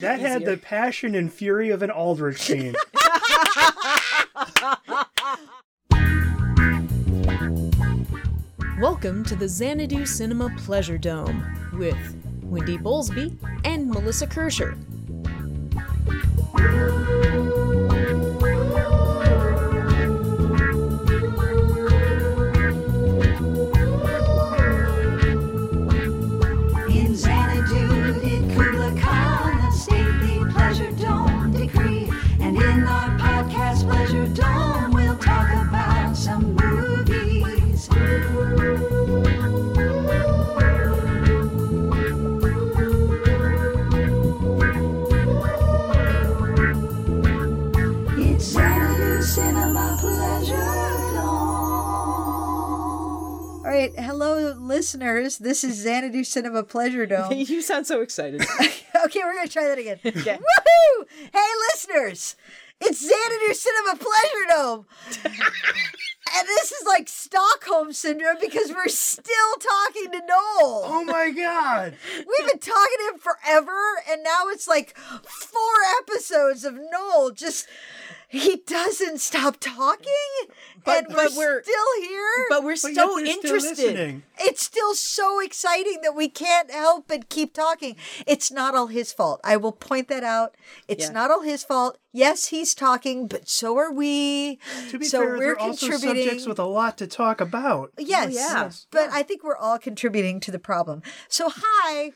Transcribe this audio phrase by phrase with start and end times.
[0.00, 2.76] That had the passion and fury of an Aldrich scene.
[8.78, 11.96] Welcome to the Xanadu Cinema Pleasure Dome with
[12.44, 14.76] Wendy Bowlesby and Melissa Kirscher.
[54.78, 55.38] Listeners.
[55.38, 57.32] This is Xanadu Cinema Pleasure Dome.
[57.32, 58.42] you sound so excited.
[59.04, 59.98] okay, we're gonna try that again.
[60.06, 60.38] Okay.
[60.38, 61.04] Woohoo!
[61.32, 62.36] Hey, listeners,
[62.80, 64.86] it's Xanadu Cinema Pleasure Dome,
[65.24, 70.82] and this is like Stockholm syndrome because we're still talking to Noel.
[70.84, 71.96] oh my god!
[72.16, 77.66] We've been talking to him forever, and now it's like four episodes of Noel just.
[78.30, 80.04] He doesn't stop talking,
[80.84, 82.46] But- and but we're, we're- still here.
[82.50, 82.94] but we're But so yet
[83.42, 84.22] they're still interested.
[84.38, 87.96] it's still so exciting that we can't help but keep talking.
[88.26, 89.40] It's not all his fault.
[89.44, 90.54] I will point that out.
[90.88, 91.12] It's Yeah.
[91.12, 91.96] not all his fault.
[92.12, 94.58] Yes, he's talking, but so are we.
[94.90, 97.92] To be so fair, we're they're also subjects with a lot to talk about.
[97.98, 98.70] Oh, yes, yeah.
[98.90, 101.02] but I think we're all contributing to the problem.
[101.28, 102.12] So, hi,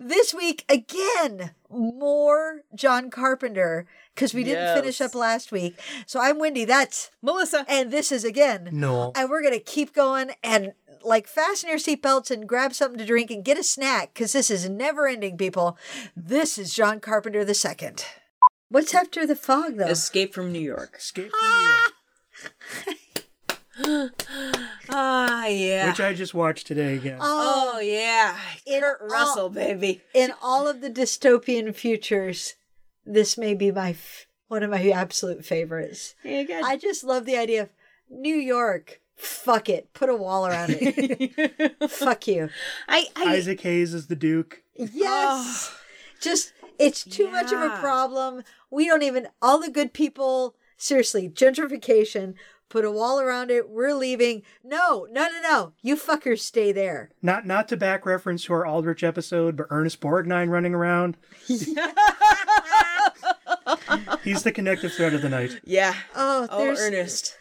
[0.00, 5.78] this week again, more John Carpenter because we didn't finish up last week.
[6.06, 6.64] So, I'm Wendy.
[6.64, 7.64] That's Melissa.
[7.68, 9.12] and this is again No.
[9.16, 10.72] and we're gonna keep going and
[11.02, 14.50] like fasten your seatbelts and grab something to drink and get a snack because this
[14.50, 15.76] is never ending, people.
[16.16, 18.04] This is John Carpenter the second.
[18.70, 19.86] What's after the fog though?
[19.86, 20.96] Escape from New York.
[20.98, 21.68] Escape from New
[23.86, 24.10] York,
[24.90, 25.88] Ah, yeah.
[25.88, 27.18] which I just watched today again.
[27.20, 28.36] oh, yeah.
[28.66, 30.02] In Kurt all- Russell, baby.
[30.14, 32.54] In all of the dystopian futures,
[33.06, 36.14] this may be my f- one of my absolute favorites.
[36.22, 36.64] Yeah, good.
[36.64, 37.68] I just love the idea of
[38.10, 39.00] New York.
[39.16, 39.92] Fuck it.
[39.94, 41.76] Put a wall around it.
[41.90, 42.50] Fuck you.
[42.88, 44.62] I, I, Isaac Hayes is the Duke.
[44.74, 45.72] Yes.
[46.20, 48.42] Just it's too much of a problem.
[48.70, 52.34] We don't even all the good people seriously, gentrification,
[52.74, 53.70] put a wall around it.
[53.70, 54.42] We're leaving.
[54.64, 55.72] No, no, no, no.
[55.80, 57.10] You fuckers stay there.
[57.22, 61.16] Not not to back reference to our Aldrich episode, but Ernest Borgnine running around.
[64.24, 65.60] He's the connective thread of the night.
[65.64, 65.94] yeah.
[66.16, 67.36] Oh, Oh, Ernest.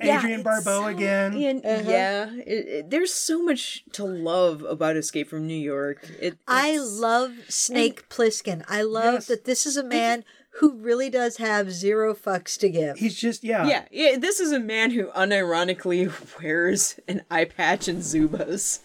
[0.00, 1.34] Adrian it's Barbeau so- again.
[1.34, 1.90] and- Uh-huh.
[1.90, 2.30] Yeah.
[2.34, 6.06] It, it- there's so much to love about Escape from New York.
[6.20, 8.64] It, I love Snake Plissken.
[8.68, 9.26] I love Yes.
[9.26, 10.24] that this is a man
[10.58, 12.98] who really does have zero fucks to give.
[12.98, 13.66] He's just yeah.
[13.66, 16.10] Yeah, yeah, this is a man who unironically
[16.42, 18.80] wears an eye patch and Zubaz.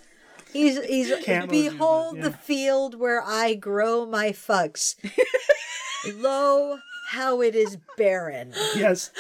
[0.54, 4.96] He's he's Camo behold Zubaz, the field where I grow my fucks.
[6.16, 8.54] Lo, how it is barren.
[8.76, 9.12] Yes.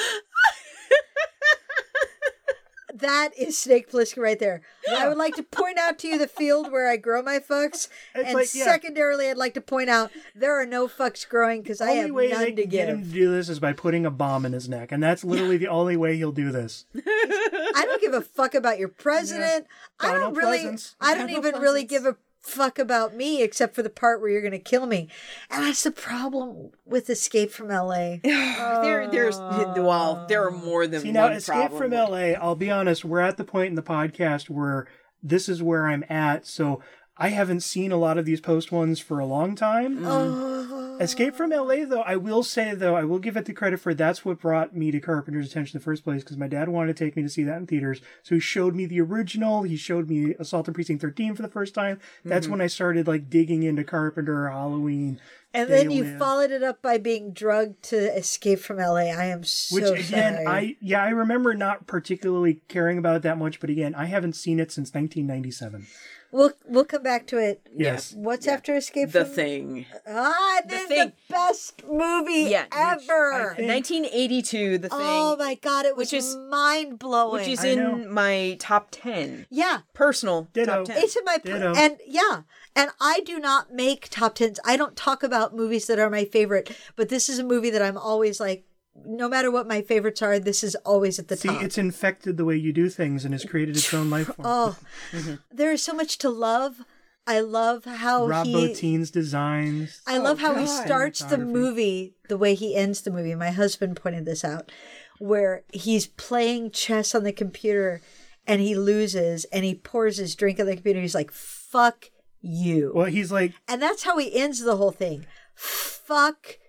[2.95, 4.61] That is Snake Plissken right there.
[4.89, 7.89] I would like to point out to you the field where I grow my fucks,
[8.15, 8.63] It's and like, yeah.
[8.63, 12.29] secondarily, I'd like to point out there are no fucks growing because I have way
[12.29, 14.53] none they to can get him to do this is by putting a bomb in
[14.53, 16.85] his neck, and that's literally the only way he'll do this.
[16.95, 19.67] I don't give a fuck about your president.
[19.99, 20.77] I don't really.
[21.01, 24.41] I don't even really give a fuck about me except for the part where you're
[24.41, 25.09] going to kill me,
[25.49, 28.21] and that's the problem with Escape from L.A.
[28.23, 32.33] there, there's well, there are more than See one now, Escape from LA.
[32.39, 33.03] I'll be honest.
[33.05, 34.87] We're at the point in the podcast where
[35.21, 36.45] this is where I'm at.
[36.45, 36.81] So
[37.17, 39.99] I haven't seen a lot of these post ones for a long time.
[39.99, 40.05] Mm.
[40.05, 40.97] Oh.
[40.99, 43.93] Escape from LA, though, I will say though, I will give it the credit for
[43.93, 46.95] that's what brought me to Carpenter's attention in the first place because my dad wanted
[46.95, 48.01] to take me to see that in theaters.
[48.23, 49.63] So he showed me the original.
[49.63, 51.99] He showed me Assault on Precinct 13 for the first time.
[52.23, 52.53] That's mm-hmm.
[52.53, 55.19] when I started like digging into Carpenter, Halloween.
[55.53, 56.19] And then you Live.
[56.19, 59.07] followed it up by being drugged to Escape from LA.
[59.07, 60.47] I am so Which again, sorry.
[60.47, 64.35] I yeah, I remember not particularly caring about it that much, but again, I haven't
[64.35, 65.87] seen it since 1997.
[66.35, 67.61] We'll we'll come back to it.
[67.75, 68.13] Yes.
[68.13, 69.85] What's after Escape the from thing.
[70.07, 71.11] Ah, this is the Thing.
[71.29, 72.73] best movie Yeah, which
[73.09, 73.53] ever.
[73.55, 77.39] think- 1982, the thing, oh my god, it was which is- mind blowing.
[77.39, 77.95] which is I in know.
[78.09, 79.45] my top 10.
[79.49, 80.77] yeah, Personal Ditto.
[80.77, 80.97] top 10.
[81.03, 81.73] It's in my Ditto.
[81.75, 82.41] and yeah,
[82.75, 84.59] and I do not make top tens.
[84.65, 87.81] I don't talk about movies that are my favorite, but this is a movie that
[87.81, 88.65] I'm always like,
[89.03, 91.41] no matter what my favorites are, this is always at the top.
[91.41, 91.63] See, top.
[91.63, 94.45] it's infected the way you do things and has created its own life form.
[94.45, 94.77] oh,
[95.11, 95.35] mm-hmm.
[95.51, 96.85] there is so much to love.
[97.27, 98.53] I love how Rob he.
[98.53, 100.01] Bottin's designs.
[100.05, 103.33] I love oh, how he starts the movie the way he ends the movie.
[103.33, 104.71] My husband pointed this out,
[105.17, 108.01] where he's playing chess on the computer
[108.45, 111.01] and he loses and he pours his drink on the computer.
[111.01, 115.25] He's like, "Fuck you," Well, he's like, and that's how he ends the whole thing.
[115.55, 116.59] Fuck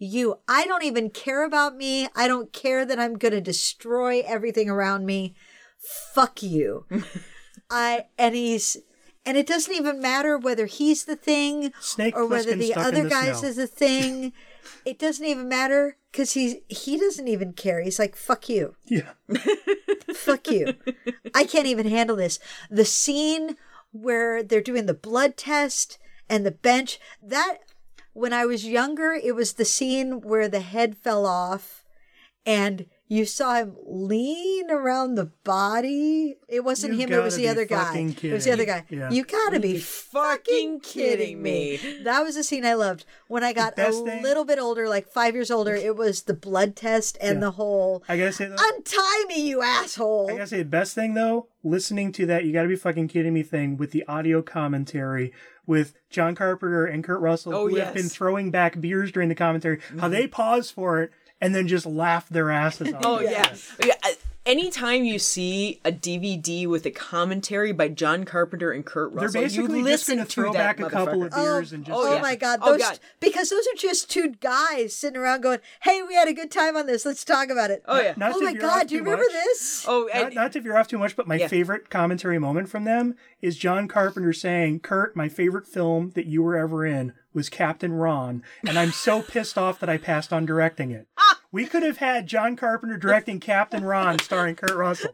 [0.00, 0.38] you.
[0.48, 2.08] I don't even care about me.
[2.16, 5.34] I don't care that I'm going to destroy everything around me.
[5.78, 6.86] Fuck you.
[7.70, 8.76] I and he's
[9.24, 13.08] and it doesn't even matter whether he's the thing Snake or whether the other the
[13.08, 13.48] guys snow.
[13.48, 14.32] is the thing.
[14.84, 17.80] it doesn't even matter because he's he doesn't even care.
[17.80, 19.10] He's like fuck you, yeah.
[20.14, 20.74] fuck you.
[21.34, 22.40] I can't even handle this.
[22.70, 23.56] The scene
[23.92, 25.98] where they're doing the blood test
[26.28, 27.58] and the bench that
[28.12, 31.84] when I was younger, it was the scene where the head fell off
[32.46, 36.36] and you saw him lean around the body.
[36.48, 38.14] It wasn't You him, it was the other guy.
[38.22, 38.84] It was the other guy.
[38.88, 39.10] Yeah.
[39.10, 40.20] You gotta be fucking
[40.80, 41.76] fucking kidding me.
[41.76, 43.04] kidding That was a scene I loved.
[43.28, 46.34] When I got a thing- little bit older, like five years older, it was the
[46.34, 47.40] blood test and Yeah.
[47.40, 50.30] the whole I gotta say, though, untie me, you asshole.
[50.30, 53.34] I gotta say, the best thing though, listening to that "you gotta be fucking kidding
[53.34, 55.32] me" thing with the audio commentary
[55.66, 59.34] with John Carpenter and Kurt Russell, Oh, who have been throwing back beers during the
[59.34, 60.10] commentary, how mm-hmm.
[60.10, 63.02] they pause for it and then just laugh their asses off.
[63.04, 63.54] Oh yeah.
[63.84, 63.94] yeah.
[64.46, 69.42] Anytime you see a DVD with a commentary by John Carpenter and Kurt Russell, They're
[69.42, 71.36] Russell, you basically just listen gonna throw that back a couple of motherfucker.
[71.44, 71.98] beers and oh, just.
[72.08, 72.22] oh yeah.
[72.22, 72.98] my god, Oh, those God.
[73.20, 76.74] because those are just two guys sitting around going, "Hey, we had a good time
[76.74, 77.04] on this.
[77.04, 78.14] Let's talk about it." Oh yeah.
[78.16, 79.32] Not oh my god, do you remember much.
[79.32, 79.84] this?
[79.86, 81.48] Oh, Not, and, not to veer off too much, but my Yeah.
[81.48, 86.42] favorite commentary moment from them is John Carpenter saying, Kurt, my favorite film that you
[86.42, 90.44] were ever in was Captain Ron, and I'm so pissed off that I passed on
[90.46, 91.06] directing it.
[91.52, 95.10] We could have had John Carpenter directing Captain Ron starring Kurt Russell.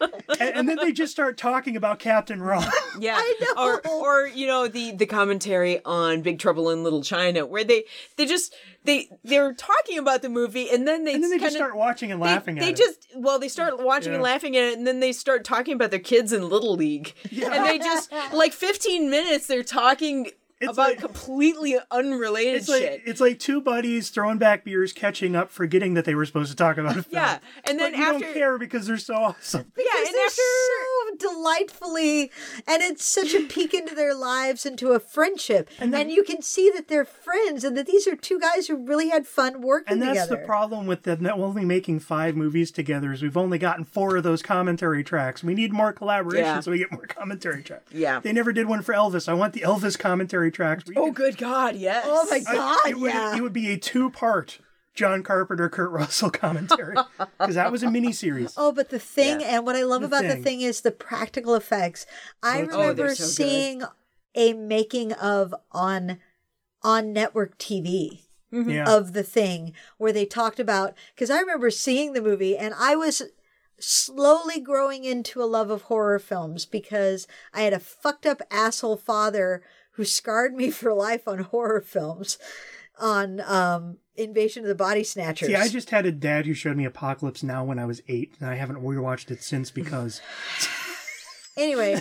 [0.00, 2.64] and, and then they just start talking about Captain Ron.
[2.98, 3.14] yeah.
[3.16, 3.62] I know.
[3.64, 7.84] Or or you know the the commentary on Big Trouble in Little China where they
[8.16, 11.50] they just they they're talking about the movie and then they and then they just
[11.54, 12.76] kinda- start watching and laughing they at it.
[12.76, 15.90] just well they start watching and laughing at it and then they start talking about
[15.92, 20.30] their kids in little league and they just like 15 minutes they're talking
[20.62, 24.92] It's about like- completely unrelated It's like shit it's like two buddies throwing back beers,
[24.92, 27.06] catching up, forgetting that they were supposed to talk about a film.
[27.14, 29.72] yeah and then but you after don't care because they're so awesome.
[29.76, 32.30] yeah Because and they're after so delightfully,
[32.66, 36.70] and it's such a peek into their lives, into a friendship, and, you can see
[36.74, 40.02] that they're friends, and that these are two guys who really had fun working And
[40.02, 40.40] that's together.
[40.40, 44.16] the problem with them not only making five movies together is we've only gotten four
[44.16, 45.42] of those commentary tracks.
[45.44, 46.60] We need more collaboration Yeah.
[46.60, 47.92] so we get more commentary tracks.
[47.92, 48.20] Yeah.
[48.20, 49.28] They never did one for Elvis.
[49.28, 50.84] I want the Elvis commentary tracks.
[50.86, 53.36] where oh could- good god yes Oh my I- god, it would, yeah.
[53.36, 54.58] It would be a two-part
[54.94, 56.96] John Carpenter, Kurt Russell commentary
[57.38, 58.52] because that was a mini series.
[58.58, 60.42] Oh, but the thing, and what I love about the thing.
[60.42, 62.04] thing is the practical effects.
[62.42, 63.30] I Oh, remember so good.
[63.30, 63.82] seeing
[64.34, 66.18] a making of on
[66.82, 68.68] on network TV mm-hmm.
[68.68, 68.84] Yeah.
[68.86, 72.94] of the thing where they talked about because I remember seeing the movie and I
[72.96, 73.22] was
[73.78, 78.96] slowly growing into a love of horror films because I had a fucked up asshole
[78.96, 79.62] father
[79.92, 82.38] who scarred me for life on horror films
[82.98, 85.48] on um Invasion of the Body Snatchers.
[85.48, 88.34] See, I just had a dad who showed me Apocalypse Now when I was eight,
[88.38, 90.20] and I haven't rewatched it since because
[91.56, 92.00] anyway,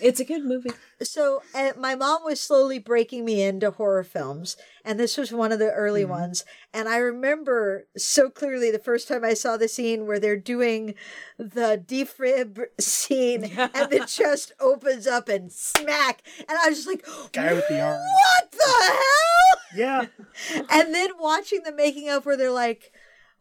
[0.00, 0.70] it's a good movie.
[1.02, 5.52] So uh, my mom was slowly breaking me into horror films and this was one
[5.52, 6.10] of the early Mm-hmm.
[6.10, 6.44] ones.
[6.72, 10.94] And i remember so clearly the first time i saw the scene where they're doing
[11.38, 16.22] the defib scene and the chest opens up and smack.
[16.48, 17.98] And i was just like Guy with the arm.
[18.00, 19.60] what the hell?
[19.74, 20.06] Yeah,
[20.70, 22.92] and then watching the making of where they're like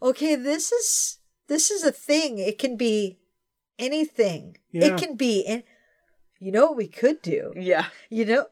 [0.02, 2.40] okay this is this is a thing.
[2.40, 3.20] It can be
[3.80, 4.86] anything Yeah.
[4.88, 5.64] it can be and
[6.40, 8.46] you know what we could do yeah you know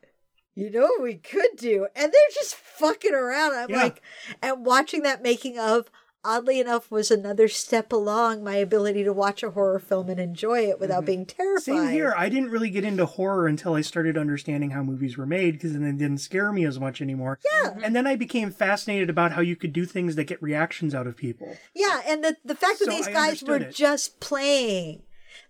[0.55, 3.83] you know what we could do and they're just fucking around i'm Yeah.
[3.83, 4.01] like
[4.41, 5.89] and watching that making of
[6.25, 10.59] oddly enough was another step along my ability to watch a horror film and enjoy
[10.69, 11.83] it without being terrified Mm-hmm.
[11.87, 12.13] Same here.
[12.17, 15.73] I didn't really get into horror until I started understanding how movies were made because
[15.73, 17.39] then it didn't scare me as much anymore.
[17.61, 17.75] Yeah.
[17.83, 21.07] And then I became fascinated about how you could do things that get reactions out
[21.07, 21.57] of people.
[21.75, 23.75] yeah and the, the fact that So these I guys were it.
[23.75, 25.03] just playing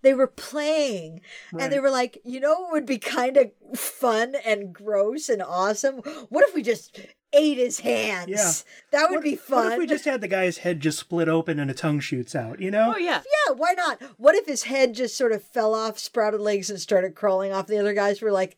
[0.04, 1.20] they were playing
[1.58, 5.42] and they were like you know what would be kind of fun and gross and
[5.42, 5.96] awesome
[6.28, 7.00] what if we just
[7.32, 8.52] ate his hands Yeah.
[9.00, 11.28] that would What- be fun What if we just had the guy's head just split
[11.28, 12.92] open and a tongue shoots out, you know?
[12.94, 14.00] oh yeah Yeah, why not?
[14.18, 17.66] What if his head just sort of fell off, sprouted legs, and started crawling off?
[17.66, 18.56] The other guys were like,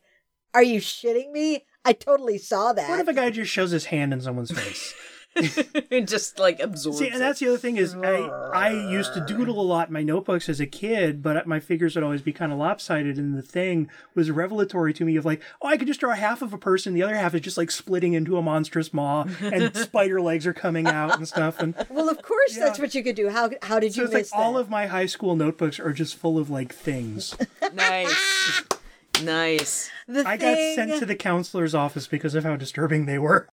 [0.53, 1.65] Are you shitting me?
[1.83, 2.87] I totally saw that.
[2.89, 4.93] What if a guy just shows his hand in someone's face?
[5.37, 6.99] it just like absorbs.
[6.99, 8.15] See, and that's the other thing is I,
[8.53, 11.95] I used to doodle a lot in my notebooks as a kid, but my figures
[11.95, 13.17] would always be kind of lopsided.
[13.17, 16.41] And the thing was revelatory to me of like, oh, I could just draw half
[16.41, 19.75] of a person, the other half is just like splitting into a monstrous maw, and
[19.77, 21.59] spider legs are coming out and stuff.
[21.59, 23.29] And Well, of course, that's what you could do.
[23.29, 25.93] How how did so you it's like miss all of my high school notebooks are
[25.93, 27.35] just full of like things.
[27.73, 28.63] nice,
[29.21, 29.89] nice.
[30.07, 33.47] the I got sent to the counselor's office because of how disturbing they were.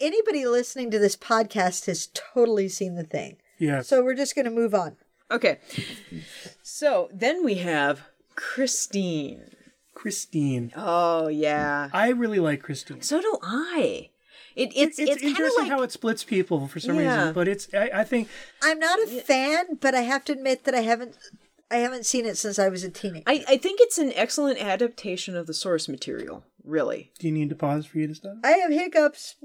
[0.00, 3.36] Anybody listening to this podcast has totally seen the thing.
[3.58, 3.82] Yeah.
[3.82, 4.96] So we're just going to move on.
[5.30, 5.58] Okay,
[6.62, 8.02] so then we have
[8.36, 9.50] Christine.
[9.94, 10.70] Christine.
[10.76, 13.00] Oh yeah, I really like Christine.
[13.02, 14.10] so do I.
[14.54, 17.16] It, it's It's, it's, kind of interesting like how it splits people for some Yeah.
[17.18, 18.28] reason, but it's I, I think
[18.62, 21.16] I'm not a fan, but I have to admit that I haven't
[21.70, 23.24] I haven't seen it since I was a teenager.
[23.26, 26.44] I, I think it's an excellent adaptation of the source material.
[26.62, 28.36] Really, do you need to pause for you to stop?
[28.44, 29.36] I have hiccups.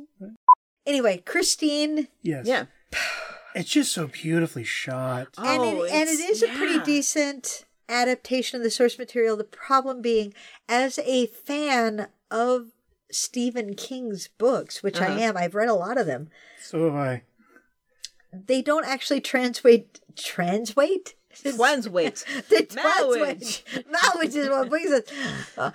[0.89, 2.47] Anyway, Christine, Yes.
[2.47, 2.65] yeah.
[3.53, 5.27] It's just so beautifully shot.
[5.37, 9.37] and Oh, it, and it's- is a pretty decent adaptation of the source material.
[9.37, 10.33] The problem being,
[10.67, 12.71] as a fan of
[13.11, 15.13] Stephen King's books, which Uh-huh.
[15.13, 16.29] I am, I've read a lot of them.
[16.61, 17.23] So have I.
[18.33, 19.99] They don't actually translate.
[20.15, 21.13] Translate.
[21.33, 22.23] Translate.
[22.49, 23.63] The Marriage.
[23.63, 23.87] translate.
[23.91, 25.03] Marriage is what brings us.
[25.57, 25.71] Uh,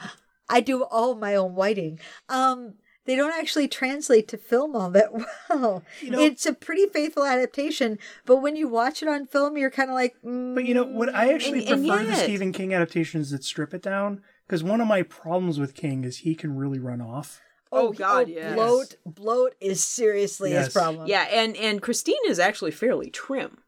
[0.49, 1.99] I do all my own whiting.
[2.29, 2.75] Um,
[3.07, 5.11] they don't actually translate to film all that
[5.51, 5.83] well.
[6.03, 9.91] know- it's a pretty faithful adaptation, but when you watch it on film, you're kind
[9.91, 11.15] of like, mm, But you know what?
[11.15, 14.81] I actually And- and prefer the Stephen King adaptations that strip it down because one
[14.81, 17.41] of my problems with King is he can really run off.
[17.73, 18.55] Oh, God, yes.
[18.55, 20.67] bloat, bloat is seriously Yes.
[20.67, 21.09] his problem.
[21.09, 23.59] Yeah, and and Christine is actually fairly trim.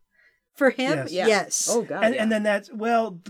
[0.55, 1.13] for him, Yes.
[1.13, 1.27] Yeah.
[1.27, 1.69] yes.
[1.71, 2.03] Oh God.
[2.05, 2.23] and, yeah.
[2.23, 3.21] and then that's well,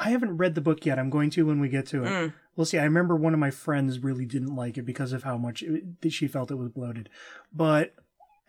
[0.00, 0.98] I haven't read the book yet.
[0.98, 2.08] I'm going to when we get to it.
[2.08, 2.32] Mm.
[2.56, 2.78] We'll see.
[2.78, 5.84] I remember one of my friends really didn't like it because of how much it,
[6.10, 7.08] she felt it was bloated,
[7.52, 7.94] but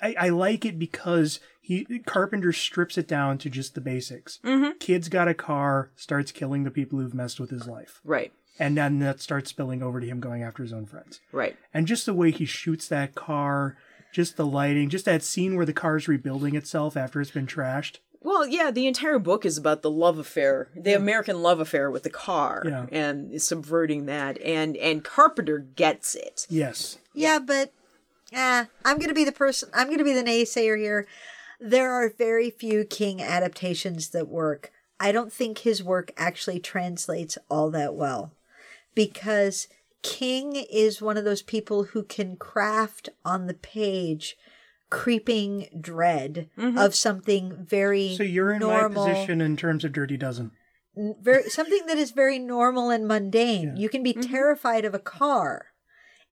[0.01, 4.39] I, I like it because he Carpenter strips it down to just the basics.
[4.43, 4.79] Mhm.
[4.79, 8.77] Kid's got a car, starts killing the people who've messed with his life, right, and
[8.77, 11.19] then that starts spilling over to him going after his own friends.
[11.31, 11.57] right.
[11.73, 13.75] and just the way he shoots that car,
[14.13, 17.97] just the lighting, just that scene where the car's rebuilding itself after it's been trashed.
[18.27, 22.03] Well, yeah, the entire book is about the love affair, the American love affair with
[22.03, 22.85] the car, Yeah.
[22.91, 24.37] and subverting that.
[24.41, 26.45] And and Carpenter gets it.
[26.49, 26.97] Yes.
[27.13, 27.71] Yeah, but
[28.35, 31.07] uh, I'm going to be the person, I'm going to be the naysayer here.
[31.61, 34.73] There are very few King adaptations that work.
[34.99, 38.33] I don't think his work actually translates all that well
[38.93, 39.69] because
[40.03, 44.35] King is one of those people who can craft on the page
[44.89, 46.77] creeping dread mm-hmm.
[46.77, 50.51] of something very So you're in normal, my position in terms of Dirty Dozen.
[50.95, 53.75] very something that is very normal and mundane.
[53.77, 54.31] You can be mm-hmm.
[54.31, 55.67] terrified of a car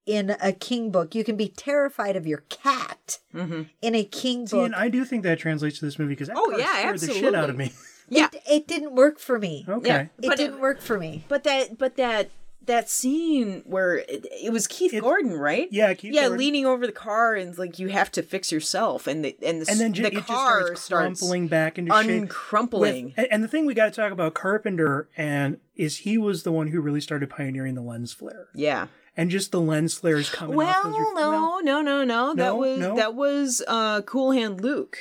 [0.06, 1.16] in a King book.
[1.16, 3.64] You can be terrified of your cat mm-hmm.
[3.82, 4.66] in a King See, book.
[4.66, 7.14] and I do think that translates to this movie because Oh, car yeah, scared the
[7.14, 7.74] shit out of me.
[8.08, 9.66] Yeah, it, it didn't work for me.
[9.68, 9.88] Okay.
[9.88, 10.02] Yeah.
[10.02, 11.24] It But didn't it- work for me.
[11.28, 12.30] but that but that
[12.66, 15.68] that scene where it, it was Keith It- Gordon, right?
[15.72, 16.38] Yeah, Keith yeah, Gordon.
[16.40, 19.70] leaning over the car and like you have to fix yourself, and the and the
[19.72, 22.30] And then ju- the car starts crumpling back into shape.
[22.30, 23.06] uncrumpling.
[23.06, 26.44] With- and, and the thing we got to talk about Carpenter and is he was
[26.44, 28.88] the one who really started pioneering the lens flare yeah.
[29.18, 32.34] and just the lens flares coming off those Well, ref- no, no, no, no.
[32.36, 32.96] That was no?
[32.96, 34.98] that was uh Cool Hand Luke.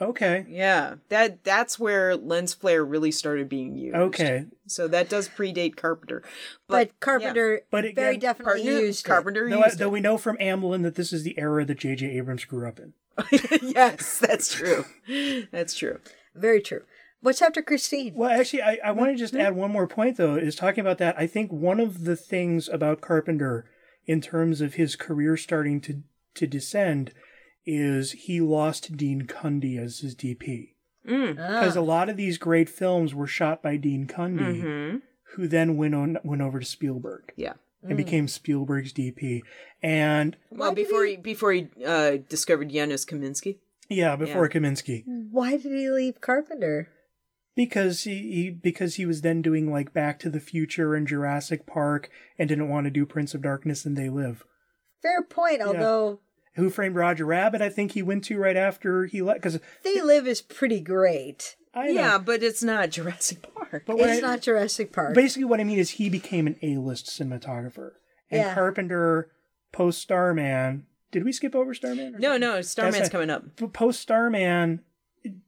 [0.00, 3.96] Okay Yeah, that that's where lens flare really started being used.
[3.96, 6.22] okay so that does predate Carpenter,
[6.68, 9.08] But, but, Carpenter But very again, definitely Carpenter, used it.
[9.08, 12.06] Carpenter though, used though we know from Amblin that this is the era that J.J.
[12.16, 12.92] Abrams grew up in
[13.60, 14.86] yes, that's true.
[15.52, 15.98] That's true.
[16.34, 16.84] Very true.
[17.20, 18.14] What's after Christine?
[18.14, 19.44] Well, actually, I, I want to just Mm-hmm.
[19.46, 21.16] add one more point, though, is talking about that.
[21.18, 23.66] I think one of the things about Carpenter,
[24.06, 26.02] in terms of his career starting to,
[26.36, 27.12] to descend,
[27.66, 30.74] is he lost Dean Cundy as his DP.
[31.08, 31.36] Mm.
[31.36, 34.60] Because a lot of these great films were shot by Dean Cundy,
[34.92, 34.96] hmm
[35.36, 37.52] who then went on went over to Spielberg Yeah.
[37.84, 39.42] and became Spielberg's DP.
[39.80, 43.58] And Well, before he- he before he uh, discovered Janusz Kaminski.
[43.88, 44.60] yeah, before Yeah.
[44.60, 46.88] Kaminski, Why did he leave Carpenter?
[47.54, 51.64] because he, he because he was then doing like Back to the Future and Jurassic
[51.64, 54.44] Park, and didn't want to do Prince of Darkness and They Live.
[55.00, 56.20] Fair point, although
[56.54, 57.62] Who Framed Roger Rabbit?
[57.62, 61.56] I think he went to right after he left because They Live is pretty great.
[61.72, 61.92] I know.
[61.92, 63.84] Yeah, but it's not Jurassic Park.
[63.86, 65.14] but It's I- not Jurassic Park.
[65.14, 67.92] basically what I mean is he became an A-list cinematographer,
[68.30, 68.54] and Yeah.
[68.54, 69.30] Carpenter
[69.72, 70.86] post Starman.
[71.12, 72.16] Did we skip over Starman?
[72.18, 73.44] No, no, Starman's That's a- coming up.
[73.72, 74.80] Post Starman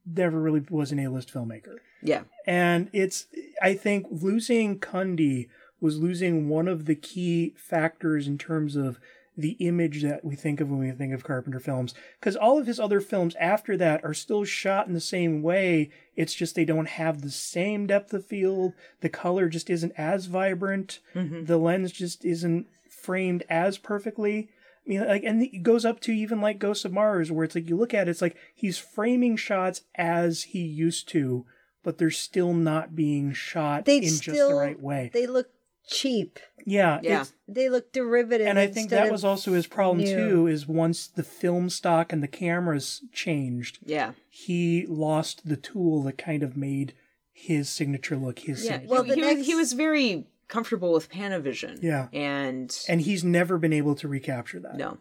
[0.06, 2.23] never really was an A-list filmmaker, Yeah.
[2.47, 3.26] and it's
[3.61, 5.49] I think losing Cundy
[5.80, 9.00] was losing one of the key factors in terms of
[9.37, 11.95] the image that we think of when we think of Carpenter films.
[12.21, 15.91] Because all of his other films after that are still shot in the same way.
[16.17, 18.75] It's just they don't have the same depth of field.
[19.01, 21.01] The color just isn't as vibrant.
[21.15, 21.47] Mm-hmm.
[21.47, 24.51] The lens just isn't framed as perfectly.
[24.87, 27.55] I mean, like, and it goes up to even like Ghosts of Mars, where it's
[27.55, 31.47] like you look at it, it's like he's framing shots as he used to,
[31.83, 35.11] but they're still not being shot They in still just the right way.
[35.12, 35.49] They look
[35.87, 36.39] cheap.
[36.65, 37.25] yeah, Yeah.
[37.49, 38.47] They look derivative.
[38.47, 40.15] and I think that was also his problem new.
[40.17, 40.47] too.
[40.47, 44.12] Is once the film stock and the cameras changed, Yeah.
[44.31, 46.95] he lost the tool that kind of made
[47.33, 48.73] his signature look his Yeah.
[48.73, 48.91] signature.
[48.93, 51.83] Well, he, the was, next- he was very comfortable with Panavision.
[51.83, 52.09] Yeah.
[52.12, 54.77] And, and he's never been able to recapture that.
[54.77, 54.99] no.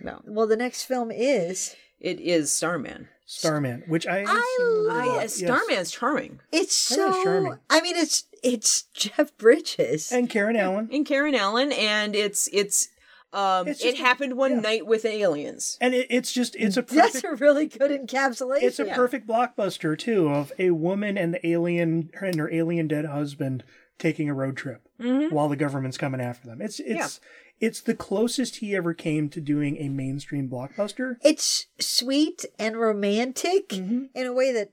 [0.00, 0.20] No.
[0.26, 3.08] Well, the next film is It is Starman.
[3.26, 5.36] Starman, which I I I, love- uh, yes.
[5.36, 6.40] Starman's charming.
[6.52, 7.22] it's so.
[7.24, 7.58] charming.
[7.70, 10.12] I mean, it's it's Jeff Bridges.
[10.12, 10.88] and Karen Allen.
[10.92, 12.88] And Karen Allen, and it's it's
[13.32, 14.60] um It's it a- happened one yeah.
[14.60, 15.78] night with aliens.
[15.80, 18.62] And it, it's just it's a That's a really good encapsulation.
[18.62, 18.94] it's a Yeah.
[18.94, 23.64] perfect blockbuster too of a woman and the alien and her alien dead husband
[23.98, 26.60] taking a road trip while the government's coming after them.
[26.62, 27.20] It's it's
[27.60, 31.16] it's the closest he ever came to doing a mainstream blockbuster.
[31.22, 34.04] it's sweet and romantic Mm-hmm.
[34.14, 34.70] in a way that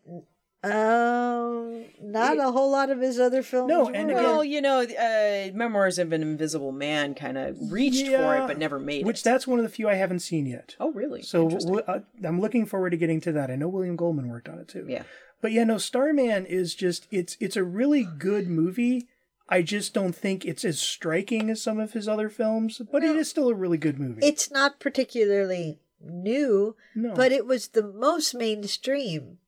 [0.64, 3.70] um not a whole lot of his other films.
[3.70, 4.14] No, and were.
[4.14, 8.48] again- Well, you know, uh, Memoirs of an Invisible Man kind of reached for it,
[8.48, 9.06] but never made it.
[9.06, 9.24] Which it.
[9.24, 10.76] that's one of the few I haven't seen yet.
[10.80, 11.22] oh, really?
[11.24, 11.76] So Interesting.
[11.78, 13.50] w- uh, I'm looking forward to getting to that.
[13.50, 14.86] I know William Goldman worked on it too.
[14.88, 15.04] yeah.
[15.42, 19.08] But yeah, no, Starman is just it's it's a really good movie.
[19.50, 23.16] I just don't think it's as striking as some of his other films, but it
[23.18, 24.26] is still a really good movie.
[24.26, 29.40] it's not particularly new, no, but it was the most mainstream.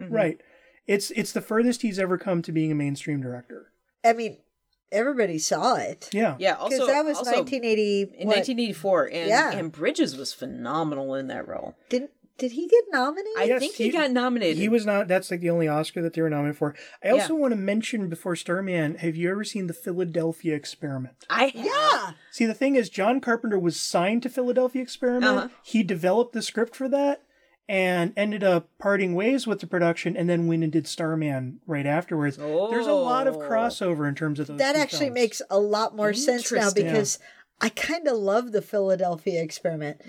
[0.00, 0.12] Mm-hmm.
[0.14, 0.40] right.
[0.86, 3.70] It's it's the furthest he's ever come to being a mainstream director.
[4.02, 4.38] I mean,
[4.90, 6.08] everybody saw it.
[6.12, 6.36] Yeah.
[6.38, 6.54] Yeah.
[6.54, 8.00] Because Also, that was also 1980.
[8.00, 8.36] in what?
[8.38, 9.52] 1984, and Yeah.
[9.52, 11.76] and Bridges was phenomenal in that role.
[11.90, 12.08] Did
[12.40, 13.32] did he get nominated?
[13.38, 14.56] I Yes, think he, he- got nominated.
[14.56, 15.06] He was not.
[15.06, 16.74] That's like the only Oscar that they were nominated for.
[17.04, 18.96] I also want to mention before Starman.
[18.96, 21.14] Have you ever seen the Philadelphia Experiment?
[21.30, 21.64] I have.
[21.64, 22.10] yeah.
[22.32, 25.24] See, the thing is, John Carpenter was signed to Philadelphia Experiment.
[25.36, 25.48] Uh-huh.
[25.62, 27.22] He developed the script for that
[27.68, 31.86] and ended up parting ways with the production and then went and did Starman right
[31.86, 32.36] afterwards.
[32.36, 33.40] There's a lot of Oh.
[33.40, 35.14] crossover in terms of those That two actually films.
[35.14, 36.84] makes a lot more sense now Interesting.
[36.86, 37.18] because
[37.60, 40.00] I kind of love the Philadelphia experiment.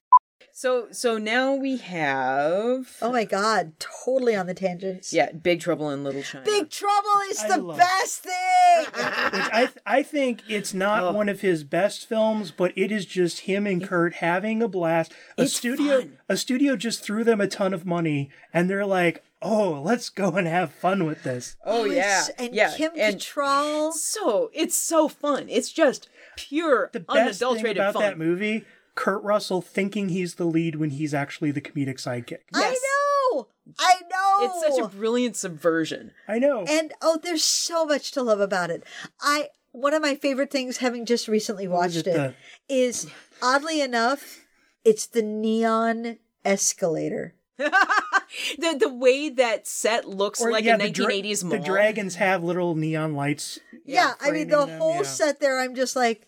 [0.62, 5.12] So so now we have Oh my god, totally on the tangents.
[5.12, 6.45] yeah, Big Trouble in Little China.
[6.45, 8.86] Big Trouble is I the love- best thing.
[8.86, 11.12] Which I th- I think it's not Oh.
[11.13, 15.12] one of his best films, but it is just him and Kurt having a blast.
[15.36, 16.17] A It's studio fun.
[16.30, 20.34] a studio just threw them a ton of money and they're like, "Oh, let's go
[20.34, 23.93] and have fun with this." Oh yeah, and yeah, Kim and Cattrall.
[23.93, 25.47] so it's so fun.
[25.50, 28.04] It's just pure The best thing unadulterated about fun.
[28.04, 28.63] that movie,
[28.95, 32.39] Kurt Russell thinking he's the lead when he's actually the comedic sidekick.
[32.54, 32.56] Yes.
[32.56, 33.47] I know.
[33.80, 34.38] I know.
[34.41, 36.12] It's such a brilliant subversion.
[36.27, 36.65] I know.
[36.67, 38.84] And oh, there's so much to love about it.
[39.21, 42.36] I one of my favorite things, having just recently watched it, it,
[42.67, 43.10] is
[43.41, 44.41] oddly enough,
[44.84, 47.36] it's the neon escalator.
[47.58, 51.51] the the way that set looks like yeah, a the dra- 1980s mall.
[51.51, 53.60] The dragons have little neon lights.
[53.86, 55.04] Yeah, I mean the them, whole yeah.
[55.04, 55.60] set there.
[55.60, 56.27] I'm just like,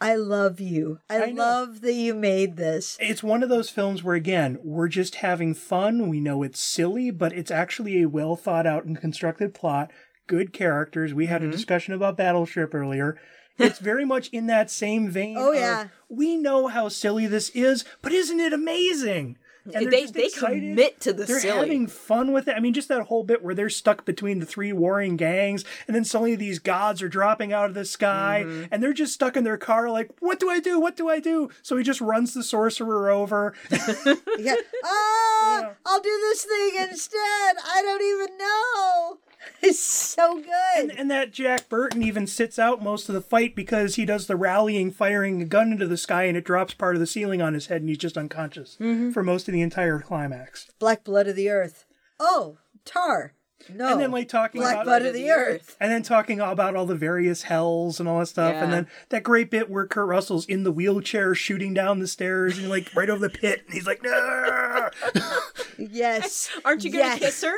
[0.00, 1.00] I love you.
[1.10, 2.96] I, I love that you made this.
[3.00, 6.08] It's one of those films where, again, we're just having fun.
[6.08, 9.90] We know it's silly, but it's actually a well thought out and constructed plot.
[10.26, 11.12] Good characters.
[11.12, 11.32] We Mm-hmm.
[11.32, 13.18] had a discussion about Battleship earlier.
[13.58, 15.36] It's very much in that same vein.
[15.38, 15.88] Oh, of, yeah.
[16.08, 19.36] we know how silly this is, but isn't it amazing?
[19.64, 20.60] And they're they they excited.
[20.60, 21.58] commit to the They're silly.
[21.58, 22.54] having fun with it.
[22.56, 25.94] I mean, just that whole bit where they're stuck between the three warring gangs, and
[25.94, 28.64] then suddenly these gods are dropping out of the sky, Mm-hmm.
[28.72, 30.80] and they're just stuck in their car, like, "What do I do?
[30.80, 33.54] What do I do?" So he just runs the sorcerer over.
[34.38, 34.54] Yeah.
[34.84, 37.56] Ah, I'll do this thing instead.
[37.66, 39.18] I don't even know.
[39.62, 40.46] It's so good.
[40.78, 44.26] and, and that Jack Burton even sits out most of the fight because he does
[44.26, 47.40] the rallying, firing a gun into the sky, and it drops part of the ceiling
[47.42, 49.10] on his head, and he's just unconscious Mm-hmm.
[49.12, 50.70] for most of the entire climax.
[50.78, 51.84] Black blood of the earth.
[52.18, 53.34] Oh, tar.
[53.68, 53.92] No.
[53.92, 55.76] And then like talking Black about blood of the earth.
[55.78, 59.22] and then talking about all the various hells and all that stuff, and then that
[59.22, 63.10] great bit where Kurt Russell's in the wheelchair shooting down the stairs and like right
[63.10, 64.88] over the pit, and he's like, "No!"
[65.78, 66.50] Yes.
[66.64, 67.18] Aren't you gonna Yes.
[67.18, 67.54] kiss her?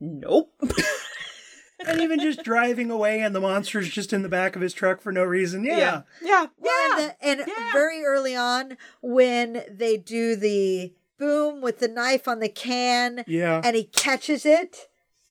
[0.00, 0.52] Nope.
[1.86, 5.00] and even just driving away, and the monster's just in the back of his truck
[5.00, 5.64] for no reason.
[5.64, 6.46] Yeah, Yeah.
[6.58, 12.26] Well, and, the- and very early on, when they do the boom with the knife
[12.28, 14.88] on the can, yeah, and he catches it,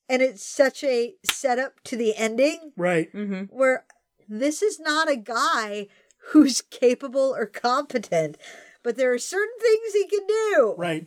[0.08, 3.12] and it's such a setup to the ending right.
[3.14, 3.44] Mm-hmm.
[3.56, 3.86] where
[4.28, 5.88] this is not a guy
[6.32, 8.38] who's capable or competent,
[8.84, 10.76] but there are certain things he can do.
[10.78, 11.06] Right.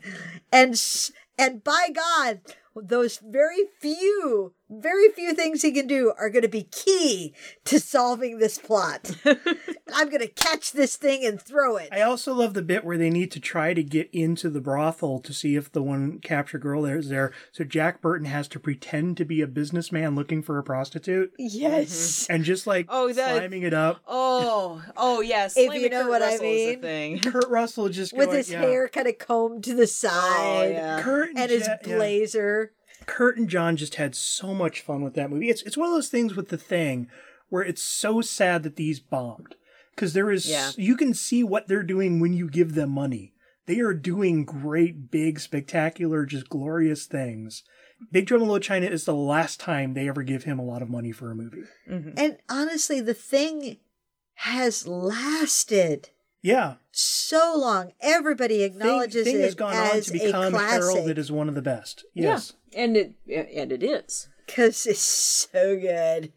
[0.52, 2.40] And s- and by God,
[2.74, 7.78] those very few, very few things he can do are going to be key to
[7.78, 9.16] solving this plot.
[9.94, 11.90] I'm going to catch this thing and throw it.
[11.92, 15.20] I also love the bit where they need to try to get into the brothel
[15.20, 17.32] to see if the one captured girl there is there.
[17.52, 21.90] So Jack Burton has to pretend to be a businessman looking for a prostitute Yes.
[22.24, 22.32] Mm-hmm.
[22.32, 24.00] and just like Oh, that- climbing it up.
[24.06, 25.56] Oh, oh yes.
[25.56, 26.80] If Slamming you know Kurt what I Russell is a mean.
[26.80, 27.18] thing.
[27.32, 28.60] Kurt Russell just With going, his yeah.
[28.60, 30.66] hair kind of combed to the oh, side.
[30.66, 31.02] Oh, yeah.
[31.02, 31.96] Kurt and, And his Ja- yeah.
[33.04, 33.16] Blazer.
[33.16, 35.48] Kurt and John just had so much fun with that movie.
[35.48, 37.08] It's it's one of those things with the thing
[37.48, 39.56] where it's so sad that these bombed
[39.94, 40.70] because there is Yeah.
[40.76, 43.34] you can see what they're doing when you give them money.
[43.66, 47.62] They are doing great, big, spectacular, just glorious things.
[48.10, 50.82] Big Trouble in Little China is the last time they ever give him a lot
[50.82, 51.62] of money for a movie.
[51.88, 52.10] Mm-hmm.
[52.16, 53.76] And honestly, the thing
[54.34, 56.10] has lasted
[56.42, 57.92] Yeah, so long.
[58.00, 61.32] Everybody thing, acknowledges thing it has gone on as to a become classic heralded as
[61.32, 62.04] one of the best.
[62.14, 62.54] Yes.
[62.72, 64.28] Yeah, and it and it is.
[64.46, 66.32] because it's so good.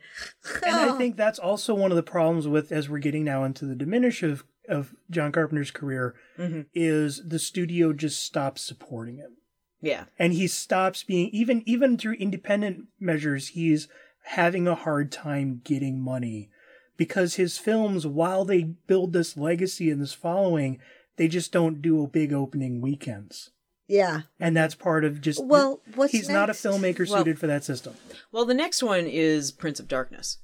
[0.64, 3.66] And I think that's also one of the problems with as we're getting now into
[3.66, 6.62] the diminish of of John Carpenter's career mm-hmm.
[6.74, 9.38] is the studio just stops supporting him.
[9.82, 10.06] Yeah.
[10.18, 13.88] And he stops being even even through independent measures, he's
[14.24, 16.50] having a hard time getting money
[16.98, 20.80] because his films, while they build this legacy and this following,
[21.18, 23.52] they just don't do a big opening weekends.
[23.88, 24.22] Yeah.
[24.40, 26.64] And that's part of just Well, what's he's not a next?
[26.66, 27.94] filmmaker Well- suited for that system.
[28.32, 30.40] Well, the next one is Prince of Darkness.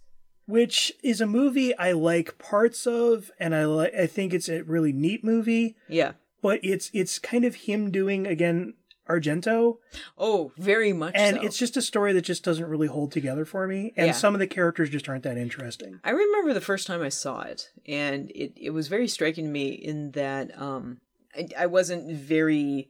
[0.47, 3.93] which is a movie I like parts of, and I like.
[3.93, 6.13] I think it's a really neat movie, Yeah.
[6.41, 8.73] but it's it's kind of him doing again
[9.09, 9.77] Argento,
[10.17, 11.41] Oh, very much and so.
[11.43, 14.11] it's just a story that just doesn't really hold together for me, and Yeah.
[14.13, 15.99] some of the characters just aren't that interesting.
[16.03, 19.51] I remember the first time I saw it, and it, it was very striking to
[19.51, 20.99] me in that um,
[21.35, 22.89] I, I wasn't very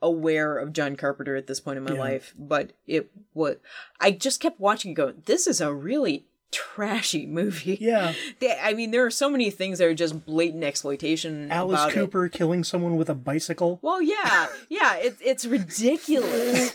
[0.00, 1.98] aware of John Carpenter at this point in my Yeah.
[1.98, 3.56] life, but it was.
[4.00, 7.78] I just kept watching it go, this is a really trashy movie.
[7.80, 11.50] Yeah, They- I mean, there are so many things that are just blatant exploitation.
[11.50, 11.94] Alice about it.
[11.94, 13.78] Cooper killing someone with a bicycle.
[13.82, 16.74] Well, yeah, yeah, it's it's ridiculous,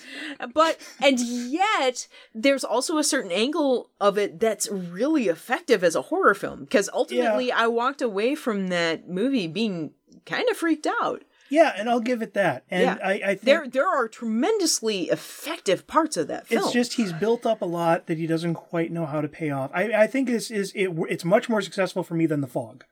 [0.54, 6.04] but and yet there's also a certain angle of it that's really effective as a
[6.04, 9.92] horror film because ultimately I walked away from that movie being
[10.26, 11.24] kind of freaked out.
[11.54, 12.64] Yeah, and I'll give it that.
[12.70, 16.64] And yeah, I, I think there there are tremendously effective parts of that film.
[16.64, 19.52] It's just he's built up a lot that he doesn't quite know how to pay
[19.52, 19.72] off.
[19.74, 20.90] I, I think this is it.
[21.10, 22.86] It's much more successful for me than The Fog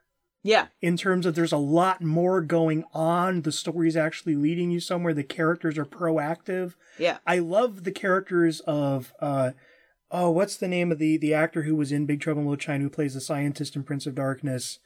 [0.43, 3.43] yeah, in terms of there's a lot more going on.
[3.43, 5.13] The story's actually leading you somewhere.
[5.13, 6.73] The characters are proactive.
[6.97, 7.17] yeah.
[7.27, 9.51] I love the characters of uh,
[10.09, 12.57] oh, what's the name of the the actor who was in Big Trouble in Little
[12.57, 14.79] China who plays the scientist in Prince of Darkness?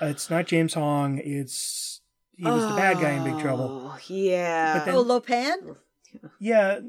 [0.00, 1.18] Uh, it's not James Hong.
[1.18, 1.93] It's
[2.36, 3.92] he was the bad guy in Big Trouble.
[3.94, 4.78] Oh, yeah.
[4.78, 5.76] But then- Oh, Lo Pan?
[6.38, 6.80] Yeah,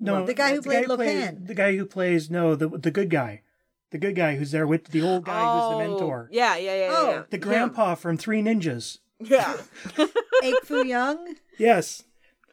[0.00, 1.44] no, The guy who played plays- Lo Pan.
[1.44, 3.42] the guy who plays no, the the good guy,
[3.90, 6.56] the good guy who's there with the old guy who's the oh, mentor, Oh, Yeah,
[6.56, 6.90] yeah, yeah, yeah.
[6.96, 7.22] Oh, yeah.
[7.30, 8.98] the grandpa from Three Ninjas.
[9.20, 9.56] Yeah.
[10.42, 11.36] Ape Fu Young?
[11.58, 12.02] Yes,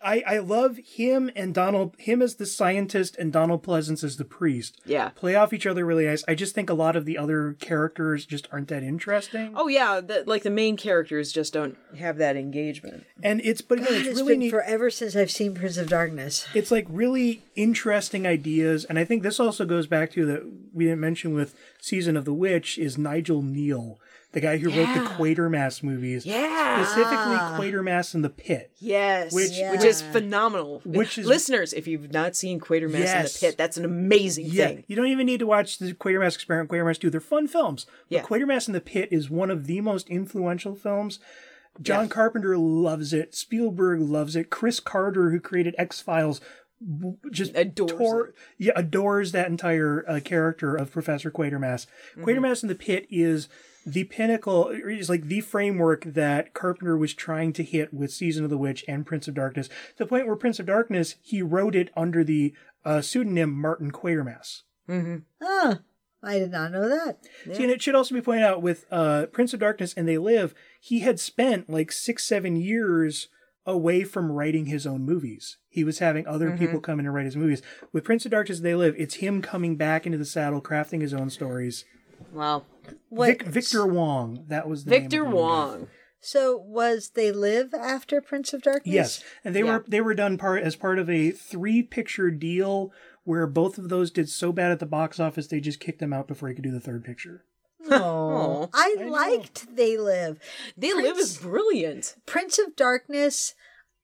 [0.01, 1.95] I I love him and Donald.
[1.97, 4.79] Him as the scientist and Donald Pleasence as the priest.
[4.85, 5.09] Yeah.
[5.09, 6.23] Play off each other really nice.
[6.27, 9.53] I just think a lot of the other characters just aren't that interesting.
[9.55, 13.05] Oh yeah, the, like the main characters just don't have that engagement.
[13.21, 14.49] And it's but again, God, it's it's really been neat.
[14.51, 16.47] forever since I've seen Prince of Darkness.
[16.53, 20.85] it's like really interesting ideas and i think this also goes back to that we
[20.85, 23.97] didn't mention with season of the witch is Nigel Kneale
[24.31, 26.83] the guy who wrote the quatermass movies Yeah.
[26.85, 30.81] specifically quatermass in the pit Yes, Which- which is phenomenal.
[30.85, 34.67] Which is- listeners, if you've not seen Quatermass in the Pit, that's an amazing yeah
[34.67, 34.83] thing.
[34.87, 38.15] you don't even need to watch the quatermass experiment quatermass do they're fun films but
[38.17, 38.21] Yeah.
[38.23, 41.19] quatermass in the pit is one of the most influential films
[41.81, 42.09] john Yeah.
[42.09, 46.39] carpenter loves it spielberg loves it chris carter who created x-files
[47.31, 52.23] just Adores tore- yeah adores that entire uh, character of professor quatermass Mm-hmm.
[52.23, 53.49] quatermass in the pit is
[53.85, 58.49] the pinnacle is like the framework that carpenter was trying to hit with season of
[58.49, 61.75] the witch and prince of darkness to the point where prince of darkness he wrote
[61.75, 62.53] it under the
[62.85, 64.63] uh, pseudonym martin quatermass
[65.41, 65.75] Huh.
[66.21, 67.19] I did not know that.
[67.55, 70.17] See, and it should also be pointed out with uh, Prince of Darkness and They
[70.17, 73.29] Live, he had spent like six, seven years
[73.65, 75.57] away from writing his own movies.
[75.69, 77.61] He was having other people come in and write his movies.
[77.93, 81.01] With Prince of Darkness and They Live, it's him coming back into the saddle, crafting
[81.01, 81.85] his own stories.
[82.33, 82.65] Wow.
[83.09, 85.29] What, Vic, Victor Wong, that was the name of Victor the.
[85.35, 85.87] Wong.
[86.21, 88.93] So was They Live after Prince of Darkness?
[88.93, 89.77] Yes, and they Yeah.
[89.77, 92.91] were they were done part as part of a three picture deal
[93.23, 96.11] where both of those did so bad at the box office they just kicked them
[96.11, 97.45] out before he could do the third picture.
[97.89, 99.07] Oh, I, know.
[99.07, 100.39] liked They Live.
[100.75, 102.15] They Live is brilliant.
[102.25, 103.55] Prince of Darkness.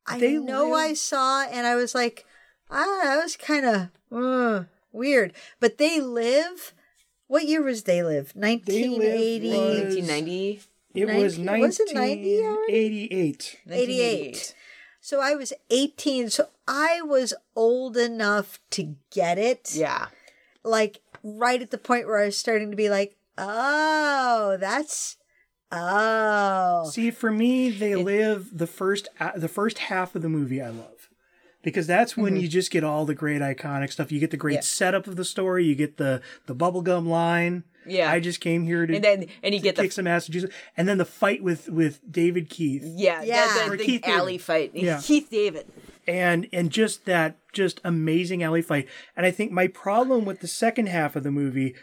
[0.08, 2.26] I They know I saw, and I was like,
[2.72, 5.34] ah, that was kind of uh, weird.
[5.60, 6.74] But They Live.
[7.28, 8.36] What year was They Live?
[8.36, 9.50] Nineteen eighty.
[9.50, 9.58] was-
[10.08, 10.62] 1990.
[10.94, 13.10] It was 90 was it 90 already?
[13.10, 13.58] 1988.
[13.70, 14.56] 88.
[15.02, 16.30] So I was 18.
[16.30, 19.76] So I was old enough to get it.
[19.76, 20.08] Yeah.
[20.64, 25.18] Like right at the point where I was starting to be like, oh, that's,
[25.72, 26.90] oh.
[26.90, 30.62] See, for me, they live the first the first half of the movie.
[30.62, 30.95] I love
[31.66, 34.10] because that's when you just get all the great iconic stuff.
[34.14, 34.58] You get the great Mm-hmm.
[34.60, 34.62] Yeah.
[34.62, 35.66] setup of the story.
[35.66, 37.66] You get the the bubblegum line.
[37.88, 38.10] Yeah.
[38.10, 40.34] I just came here to And then and you get kick the some ass and
[40.34, 40.46] juice.
[40.78, 43.66] And then the fight with with David Keith yeah, Yeah.
[43.70, 44.42] the, the, Keith the alley David.
[44.46, 44.72] fight.
[44.74, 45.02] Yeah.
[45.04, 45.66] Keith David.
[46.08, 48.88] and and just that just amazing alley fight.
[49.18, 51.76] And I think my problem with the second half of the movie,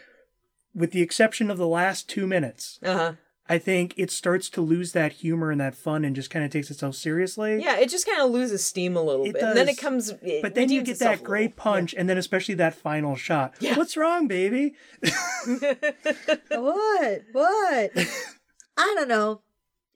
[0.75, 3.13] with the exception of the last two minutes, Uh-huh.
[3.49, 6.51] I think it starts to lose that humor and that fun and just kind of
[6.51, 7.61] takes itself seriously.
[7.61, 9.43] Yeah, it just kind of loses steam a little It bit.
[9.43, 11.55] And then it comes it But then you get that great little.
[11.57, 13.55] punch, and then especially that final shot.
[13.59, 13.75] Yeah.
[13.75, 14.75] What's wrong, baby?
[16.49, 17.23] What?
[17.31, 17.91] What?
[18.77, 19.41] I don't know.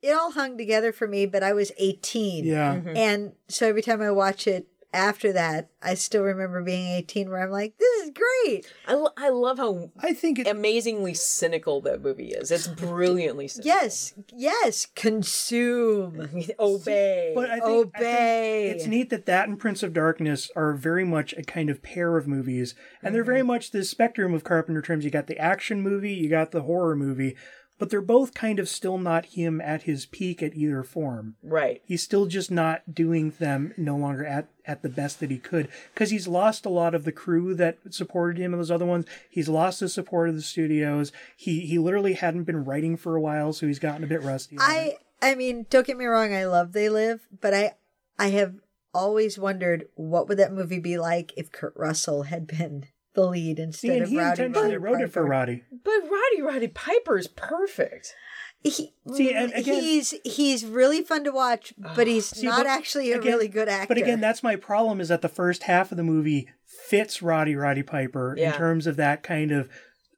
[0.02, 2.46] It all hung together for me, but I was 18.
[2.46, 2.76] Yeah.
[2.76, 2.98] Mm-hmm.
[2.98, 7.42] And so every time I watch it after that, I still remember being 18 where
[7.44, 8.66] I'm like, this is great.
[8.88, 12.50] I, lo- I love how I think it, amazingly cynical that movie is.
[12.50, 13.68] It's brilliantly cynical.
[13.68, 16.28] Yes, yes, consume,
[16.60, 17.32] Obey.
[17.36, 18.70] but I think, I think obey.
[18.76, 22.18] it's neat that that and Prince of Darkness are very much a kind of pair
[22.18, 23.28] of movies, and they're Mm-hmm.
[23.32, 25.04] very much the spectrum of Carpenter terms.
[25.06, 27.36] You got the action movie, you got the horror movie,
[27.78, 31.36] but they're both kind of still not him at his peak at either form.
[31.44, 31.82] right.
[31.86, 35.68] He's still just not doing them no longer at, at the best that he could
[35.94, 39.06] because he's lost a lot of the crew that supported him and those other ones.
[39.30, 41.12] He's lost the support of the studios.
[41.36, 44.58] He he literally hadn't been writing for a while, so he's gotten a bit rusty.
[44.60, 47.76] I I mean, don't get me wrong, I love They Live, but I
[48.20, 48.56] I have
[48.94, 52.88] always wondered what would that movie be like if Kurt Russell had been
[53.18, 55.64] the lead See, instead and of he Rowdy intentionally Roddy wrote it for Roddy.
[55.84, 58.16] But Rowdy Roddy Piper is perfect.
[58.64, 62.68] He, See, and again- he's he's really fun to watch, but he's See, not but
[62.68, 63.88] actually a again- really good actor.
[63.88, 67.56] But again, that's my problem is that the first half of the movie fits Rowdy
[67.56, 69.70] Roddy Piper in terms of that kind of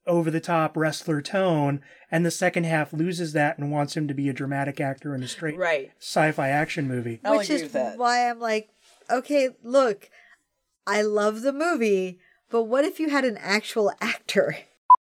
[0.07, 1.81] over the top wrestler tone,
[2.11, 5.21] and the second half loses that and wants him to be a dramatic actor in
[5.21, 5.91] a straight Right.
[5.99, 7.19] sci-fi action movie.
[7.23, 7.97] I'll which agree is with that.
[7.97, 8.69] why I'm like,
[9.11, 10.09] okay, look,
[10.87, 14.57] I love the movie, but what if you had an actual actor?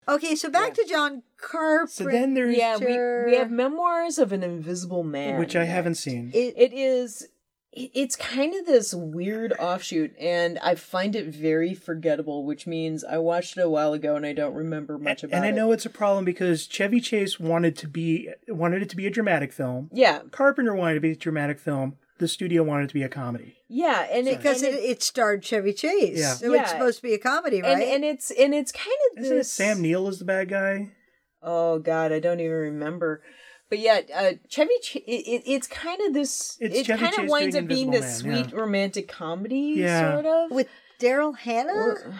[0.07, 1.87] Okay, so back to John Carpenter.
[1.91, 5.39] So then there's Yeah, we, we have Memoirs of an Invisible Man.
[5.39, 6.31] which I haven't seen.
[6.33, 7.27] it, It is.
[7.75, 13.17] It's kind of this weird offshoot, and I find it very forgettable, which means I
[13.17, 15.55] watched it a while ago and I don't remember much about it and I it.
[15.55, 19.09] know it's a problem because Chevy Chase wanted to be wanted it to be a
[19.09, 19.89] dramatic film.
[19.91, 21.97] Yeah, Carpenter wanted it to be a dramatic film.
[22.19, 23.57] The studio wanted it to be a comedy.
[23.67, 26.19] yeah, and because and it, it starred Chevy Chase.
[26.19, 26.33] Yeah.
[26.33, 26.61] So Yeah.
[26.61, 27.73] it's supposed to be a comedy, right?
[27.73, 29.51] and, and it's and it's kind of Isn't it this.
[29.51, 30.91] Sam Neill is the bad guy?
[31.41, 33.21] Oh God, I don't even remember.
[33.69, 34.69] But yeah, uh, Chevy.
[34.83, 36.57] Ch- it, it, it's kind of this.
[36.61, 38.59] It's it kind of winds up being this Man, sweet yeah.
[38.61, 40.13] romantic comedy, Yeah.
[40.13, 40.51] sort of.
[40.51, 40.67] With
[41.01, 41.73] Daryl Hannah?
[41.73, 42.13] Or-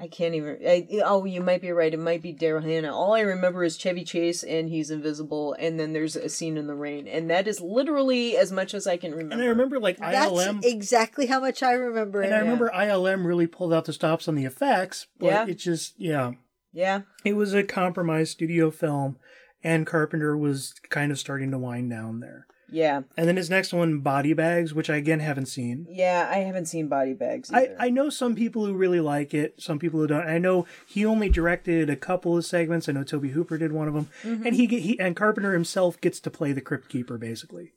[0.00, 0.58] I can't even.
[0.66, 1.92] I, oh, you might be right.
[1.92, 2.94] It might be Daryl Hannah.
[2.94, 6.66] All I remember is Chevy Chase, and he's invisible, and then there's a scene in
[6.66, 9.34] the rain, and that is literally as much as I can remember.
[9.34, 12.36] And I remember like That's ILM exactly how much I remember and it.
[12.36, 15.46] I remember ILM really pulled out the stops on the effects, but Yeah.
[15.46, 16.32] it just yeah.
[16.72, 19.16] Yeah, It was a compromised studio film
[19.62, 22.46] and Carpenter was kind of starting to wind down there.
[22.72, 25.86] Yeah, And then his next one, Body Bags, which I again haven't seen.
[25.90, 26.28] yeah.
[26.30, 27.50] I haven't seen Body Bags.
[27.52, 27.76] I, Either.
[27.80, 30.26] I I know some people who really like it, some people who don't.
[30.26, 32.88] I know he only directed a couple of segments.
[32.88, 34.46] I know Tobe Hooper did one of them, Mm-hmm.
[34.46, 37.72] and he, he and Carpenter himself gets to play the Crypt Keeper basically,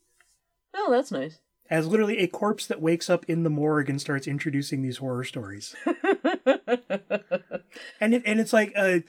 [0.75, 1.39] oh, that's nice.
[1.69, 5.23] as literally a corpse that wakes up in the morgue and starts introducing these horror
[5.23, 5.75] stories.
[7.99, 9.03] and it, and it's like a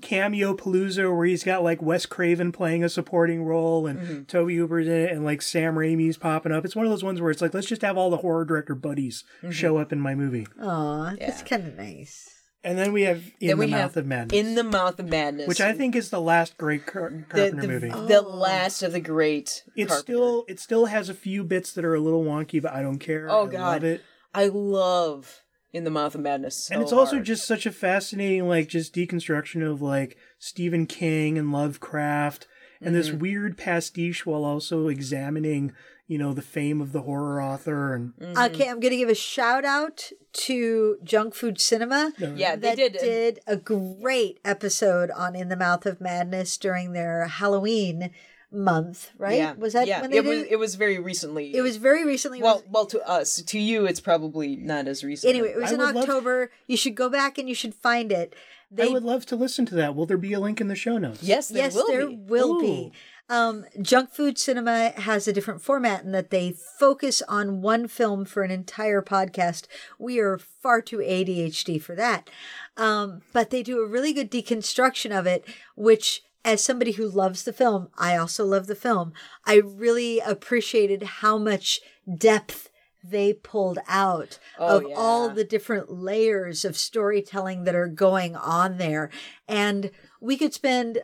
[0.00, 4.22] cameo palooza where he's got like Wes Craven playing a supporting role and Mm-hmm.
[4.24, 6.64] Tobe Hooper's in it and like Sam Raimi's popping up.
[6.64, 8.74] It's one of those ones where it's like let's just have all the horror director
[8.74, 9.50] buddies Mm-hmm.
[9.50, 10.46] show up in my movie.
[10.60, 12.34] Aw, that's kind of nice.
[12.64, 15.46] And then we have In then the Mouth of Madness, In the Mouth of Madness,
[15.46, 17.88] which I think is the last great Car- the, Carpenter the, movie.
[18.08, 19.62] the last of the great.
[19.76, 19.96] It's Carpenter.
[20.02, 22.98] still it still has a few bits that are a little wonky, but I don't
[22.98, 23.28] care.
[23.30, 24.02] Oh I God, love it.
[24.34, 26.64] I love In the Mouth of Madness.
[26.64, 27.26] So and it's also hard.
[27.26, 32.46] just such a fascinating like just deconstruction of like Stephen King and Lovecraft
[32.80, 33.18] and this mm-hmm.
[33.18, 35.72] weird pastiche while also examining,
[36.06, 39.08] you know, the fame of the horror author and uh, Okay, I'm going to give
[39.08, 42.12] a shout out to Junk Food Cinema.
[42.18, 42.92] Yeah, they that did.
[42.92, 48.10] did a great episode on In the Mouth of Madness during their Halloween
[48.50, 49.36] month, right?
[49.38, 49.54] Yeah.
[49.54, 50.00] Was that yeah.
[50.00, 50.52] when they it did was it?
[50.52, 51.54] it was very recently.
[51.54, 52.42] It was very recently.
[52.42, 53.42] Well was- well to us.
[53.42, 55.30] To you it's probably not as recent.
[55.30, 56.50] anyway, it was I in would love- October.
[56.66, 58.34] You should go back and you should find it.
[58.70, 59.94] They I would love to listen to that.
[59.94, 61.22] Will there be a link in the show notes?
[61.22, 62.16] Yes, there yes, will there be.
[62.16, 62.92] will be.
[63.30, 68.24] Um, Junk Food Cinema has a different format in that they focus on one film
[68.24, 69.66] for an entire podcast.
[69.98, 72.30] We are far too ADHD for that.
[72.76, 75.44] Um, but they do a really good deconstruction of it,
[75.76, 79.12] which, as somebody who loves the film, I also love the film.
[79.44, 81.80] I really appreciated how much
[82.16, 82.70] depth
[83.04, 88.78] they pulled out Oh, of all the different layers of storytelling that are going on
[88.78, 89.10] there.
[89.46, 91.02] And we could spend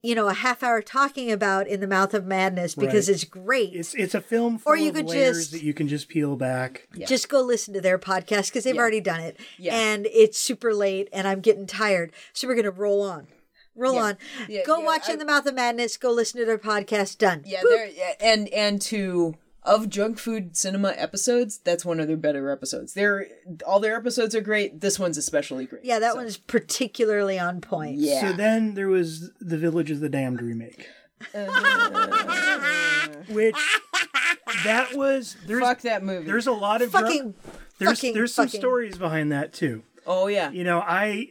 [0.00, 3.14] you know, a half hour talking about In the Mouth of Madness because Right.
[3.16, 3.74] it's great.
[3.74, 6.08] It's it's a film full Or you of could layers just- that you can just
[6.08, 6.86] peel back.
[7.08, 8.80] Just go listen to their podcast because they've Yeah.
[8.80, 9.36] already done it.
[9.58, 9.74] Yeah.
[9.76, 12.12] And it's super late and I'm getting tired.
[12.32, 13.26] So we're going to roll on.
[13.78, 14.00] Roll Yeah.
[14.02, 14.18] on.
[14.48, 15.96] Yeah, go yeah, watch I- In the Mouth of Madness.
[15.96, 17.18] Go listen to their podcast.
[17.18, 17.42] Done.
[17.46, 22.16] Yeah, there yeah, and and to of junk food cinema episodes, that's one of their
[22.16, 22.94] better episodes.
[22.94, 23.26] They're
[23.66, 24.80] all their episodes are great.
[24.80, 25.84] This one's especially great.
[25.84, 27.96] Yeah, that So, one's particularly on point.
[27.98, 28.20] Yeah.
[28.30, 30.86] So then there was the Village of the Damned remake,
[33.28, 33.56] which
[34.64, 36.26] that was there's Fuck that movie.
[36.26, 37.34] there's a lot of dra- Fucking,
[37.78, 38.60] there's fucking, there's some fucking.
[38.60, 39.82] stories behind that too.
[40.06, 40.50] oh yeah.
[40.50, 41.28] You know, I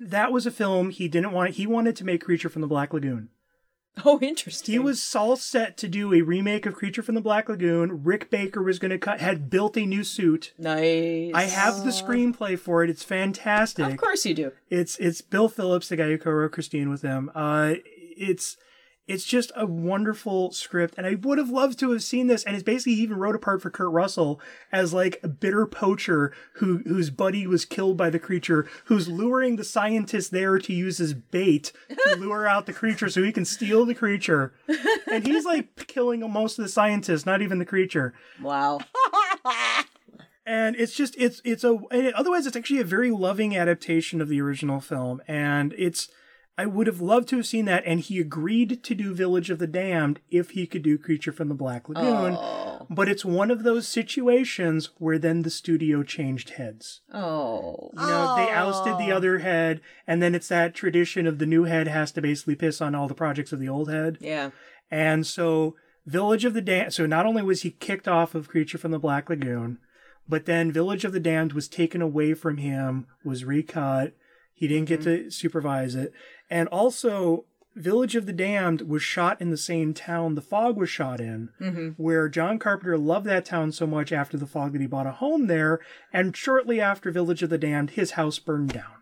[0.00, 1.52] that was a film he didn't want.
[1.52, 3.28] He wanted to make Creature from the Black Lagoon.
[4.04, 4.72] Oh interesting.
[4.72, 8.04] He was all set to do a remake of Creature from the Black Lagoon.
[8.04, 10.54] Rick Baker was going to cut had built a new suit.
[10.58, 11.32] nice.
[11.34, 12.88] I have the screenplay for it.
[12.90, 13.86] It's fantastic.
[13.92, 14.52] Of course you do.
[14.70, 17.30] It's it's Bill Phillips, the guy who co-wrote Christine with him.
[17.34, 17.74] Uh,
[18.16, 18.56] it's
[19.10, 22.44] it's just a wonderful script, and I would have loved to have seen this.
[22.44, 25.66] And it's basically he even wrote a part for Kurt Russell as like a bitter
[25.66, 30.72] poacher who whose buddy was killed by the creature, who's luring the scientist there to
[30.72, 34.54] use as bait to lure out the creature so he can steal the creature.
[35.10, 38.80] And he's like killing most of the scientists, not even the creature Wow.
[40.46, 41.78] and it's just it's it's a
[42.14, 46.08] otherwise it's actually a very loving adaptation of the original film and it's
[46.58, 49.58] i would have loved to have seen that and he agreed to do village of
[49.58, 52.86] the damned if he could do creature from the black lagoon Oh.
[52.90, 57.90] but it's one of those situations where then the studio changed heads Oh.
[57.94, 61.64] you know they ousted the other head and then it's that tradition of the new
[61.64, 64.50] head has to basically piss on all the projects of the old head Yeah.
[64.90, 66.94] and so, Village of the Damned.
[66.94, 69.78] So, not only was he kicked off of Creature from the Black Lagoon,
[70.26, 74.14] but then Village of the Damned was taken away from him, was recut.
[74.60, 75.24] He didn't get mm-hmm.
[75.24, 76.12] to supervise it.
[76.50, 80.90] And also, Village of the Damned was shot in the same town the fog was
[80.90, 81.88] shot in, mm-hmm.
[81.96, 85.12] where John Carpenter loved that town so much after the fog that he bought a
[85.12, 85.80] home there.
[86.12, 89.00] And shortly after Village of the Damned, his house burned down.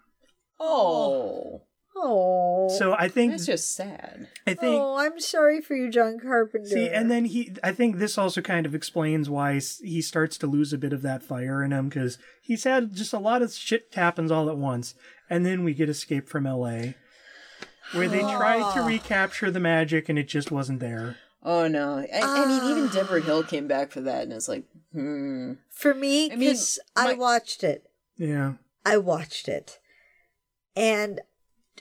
[0.61, 1.63] Oh.
[1.97, 2.69] Oh.
[2.79, 4.29] So I think That's just sad.
[4.47, 6.69] I think Oh, I'm sorry for you, John Carpenter.
[6.69, 10.47] See, and then he, I think this also kind of explains why he starts to
[10.47, 13.53] lose a bit of that fire in him because he's had just a lot of
[13.53, 14.95] shit happens all at once.
[15.31, 16.93] And then we get Escape from LA,
[17.93, 21.17] where they tried to recapture the magic and it just wasn't there.
[21.43, 21.99] Oh no.
[21.99, 25.55] I, I mean even Debra Hill came back for that and it's like, hmm.
[25.71, 27.89] for me, I mean, because I, watched it.
[28.17, 28.55] Yeah.
[28.85, 29.79] I watched it.
[30.75, 31.21] And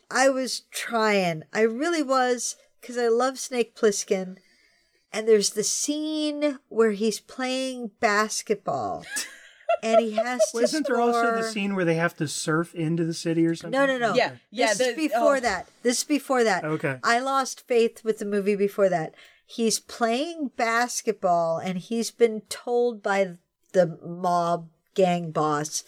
[0.09, 1.43] I was trying.
[1.53, 4.37] I really was because I love Snake Plissken.
[5.11, 9.05] And there's the scene where he's playing basketball.
[9.83, 13.05] and he has to Wasn't there also the scene where they have to surf into
[13.05, 13.79] the city or something?
[13.79, 14.13] No, no, no.
[14.13, 15.07] Yeah, yeah, This is the- oh.
[15.07, 15.39] before oh.
[15.41, 15.67] that.
[15.83, 16.63] This is before that.
[16.63, 16.99] Okay.
[17.03, 19.15] I lost faith with the movie before that.
[19.45, 23.37] He's playing basketball and he's been told by
[23.73, 25.83] the mob gang boss,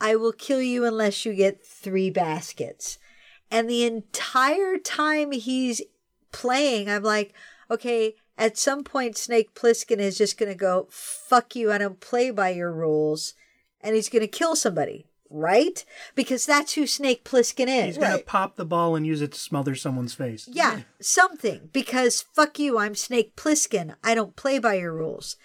[0.00, 2.98] I will kill you unless you get three baskets.
[3.50, 5.82] And the entire time he's
[6.32, 7.34] playing, I'm like,
[7.70, 12.00] okay, at some point, Snake Plissken is just going to go, fuck you, I don't
[12.00, 13.34] play by your rules.
[13.82, 15.84] And he's going to kill somebody, right?
[16.14, 17.96] Because that's who Snake Plissken is.
[17.96, 20.48] He's going to pop the ball and use it to smother someone's face.
[20.50, 21.68] Yeah, something.
[21.70, 23.94] Because fuck you, I'm Snake Plissken.
[24.02, 25.36] I don't play by your rules.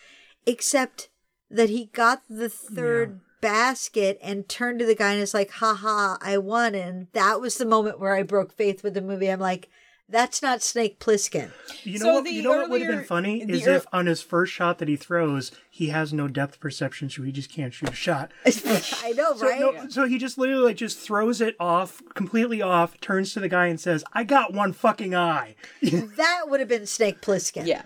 [0.45, 1.09] Except
[1.49, 6.15] that he got the third basket and turned to the guy and is like, haha,
[6.21, 6.75] I won.
[6.75, 9.29] And that was the moment where I broke faith with the movie.
[9.29, 9.69] I'm like,
[10.07, 11.51] That's not Snake Plissken.
[11.83, 12.23] You know So what?
[12.25, 14.77] the You know what would have been funny is ear- if on his first shot
[14.77, 18.31] that he throws, he has no depth perception, so he just can't shoot a shot.
[18.45, 19.59] I know, So, right?
[19.59, 23.49] no, so he just literally like just throws it off completely off, turns to the
[23.49, 27.65] guy and says, "I got one fucking eye." That would have been Snake Plissken.
[27.65, 27.83] Yeah.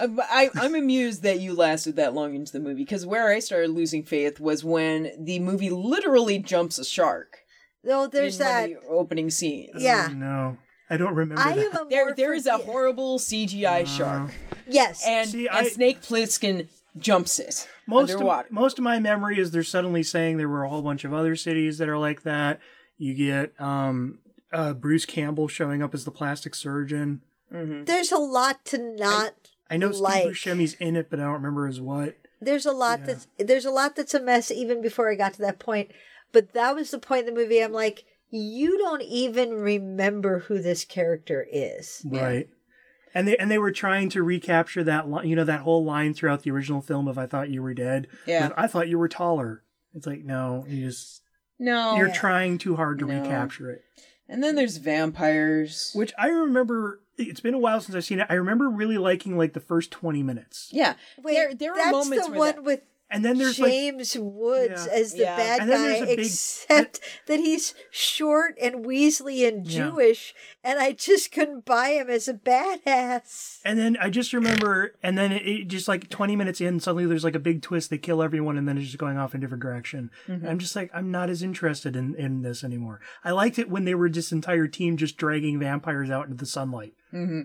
[0.00, 3.40] Uh, I, I'm amused that you lasted that long into the movie because where I
[3.40, 7.38] started losing faith was when the movie literally jumps a shark.
[7.82, 8.70] Though there's in one that.
[8.70, 9.70] of the opening scene.
[9.76, 10.08] Yeah.
[10.14, 10.56] no,
[10.90, 11.74] I don't remember I that.
[11.74, 14.30] am a There, there is a horrible CGI shark,
[14.66, 15.02] Yes.
[15.06, 18.46] and, See, and I- Snake Plissken jumps it most underwater.
[18.48, 21.12] Of, most of my memory is they're suddenly saying there were a whole bunch of
[21.12, 22.60] other cities that are like that.
[22.98, 24.18] You get um,
[24.52, 27.22] uh, Bruce Campbell showing up as the plastic surgeon.
[27.50, 29.34] there's a lot to not.
[29.70, 32.16] I know Like- Steve Buscemi's in it, but I don't remember as what.
[32.40, 35.40] There's a lot that's there's a lot that's a mess even before I got to
[35.42, 35.90] that point.
[36.30, 37.60] But that was the point in the movie.
[37.62, 38.04] I'm like,
[38.34, 42.02] you don't even remember who this character is.
[42.04, 42.48] Right.
[43.14, 46.14] And they and they were trying to recapture that li- you know that whole line
[46.14, 48.48] throughout the original film of "I thought you were dead." Yeah.
[48.48, 49.62] with, I thought you were taller.
[49.94, 51.22] It's like no, you just
[51.60, 51.94] No.
[51.96, 53.20] you're trying too hard to No.
[53.22, 53.82] recapture it.
[54.28, 55.92] and then there's vampires.
[55.94, 57.00] Which I remember.
[57.16, 58.26] It's been a while since I've seen it.
[58.28, 60.94] I remember really liking like the first twenty minutes, Yeah.
[61.22, 62.80] Wait, there, there are that's moments the where one that- with
[63.14, 64.92] and then there's like James Woods Yeah.
[64.92, 65.36] as the Yeah.
[65.36, 69.90] bad guy, big- except that he's short and weaselly and Yeah.
[69.90, 73.60] Jewish, and I just couldn't buy him as a badass.
[73.64, 77.06] And then I just remember, and then it, it just like 20 minutes in, suddenly
[77.06, 77.90] there's like a big twist.
[77.90, 80.10] They kill everyone, and then it's just going off in a different direction.
[80.28, 80.46] Mm-hmm.
[80.46, 83.00] I'm just like, I'm not as interested in, in this anymore.
[83.24, 86.46] I liked it when they were this entire team just dragging vampires out into the
[86.46, 86.94] sunlight.
[87.12, 87.42] Mm-hmm.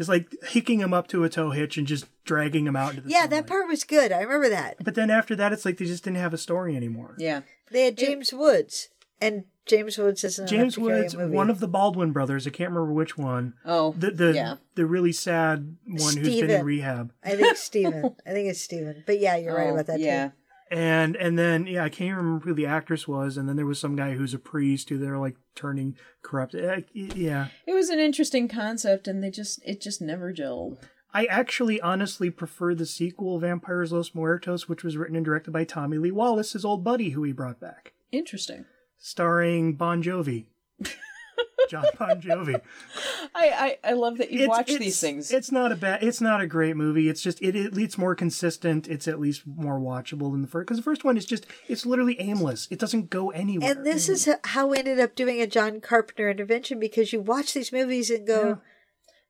[0.00, 3.02] Just like hicking him up to a tow hitch and just dragging him out into
[3.02, 3.30] the Yeah, sunlight.
[3.30, 4.12] that part was good.
[4.12, 4.76] I remember that.
[4.82, 7.16] But then after that, it's like they just didn't have a story anymore.
[7.18, 7.42] Yeah.
[7.70, 8.88] They had James Woods,
[9.20, 11.36] and James Woods isn't James enough to carry a Woods, movie.
[11.36, 13.52] one of the Baldwin brothers, I can't remember which one.
[13.66, 13.94] Oh.
[13.98, 14.54] The the yeah.
[14.74, 17.12] the really sad one who's been in rehab.
[17.22, 18.16] I think Steven.
[18.26, 19.04] I think it's Steven.
[19.06, 20.28] But yeah, you're right Oh, about that Yeah.
[20.28, 20.32] too.
[20.70, 23.36] And and then yeah, I can't even remember who the actress was.
[23.36, 26.54] And then there was some guy who's a priest who they're like turning corrupt.
[26.54, 30.78] Uh, Yeah, It was an interesting concept, and they just it just never gelled.
[31.12, 35.64] I actually honestly prefer the sequel, Vampires Los Muertos, which was written and directed by
[35.64, 38.64] Tommy Lee Wallace, his old buddy who he brought back, Interesting.
[38.96, 40.46] starring Bon Jovi.
[41.68, 42.60] John Bon Jovi.
[43.34, 45.30] I I, I love that you It's- watch it's- these things.
[45.30, 46.02] It's not a bad.
[46.02, 47.08] It's not a great movie.
[47.08, 47.54] It's just it.
[47.54, 48.88] it it's more consistent.
[48.88, 50.66] It's at least more watchable than the first.
[50.66, 52.66] Because the first one is just it's literally aimless.
[52.70, 53.70] It doesn't go anywhere.
[53.72, 57.54] And this is how we ended up doing a John Carpenter intervention because you watch
[57.54, 58.60] these movies and go,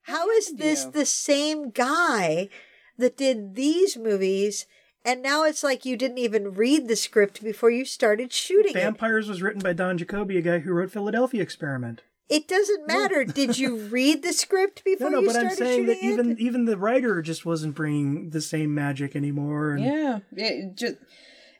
[0.02, 0.90] how is this you.
[0.92, 2.48] the same guy
[2.96, 4.66] that did these movies?
[5.04, 8.80] And now it's like you didn't even read the script before you started shooting it.
[8.80, 12.02] Vampires was written by Don Jakoby, a guy who wrote Philadelphia Experiment.
[12.28, 13.24] It doesn't matter.
[13.24, 16.30] Did you read the script before no, you but I'm started saying that shooting even
[16.32, 16.38] it?
[16.38, 19.72] even the writer just wasn't bringing the same magic anymore.
[19.72, 20.18] And yeah.
[20.32, 20.96] It just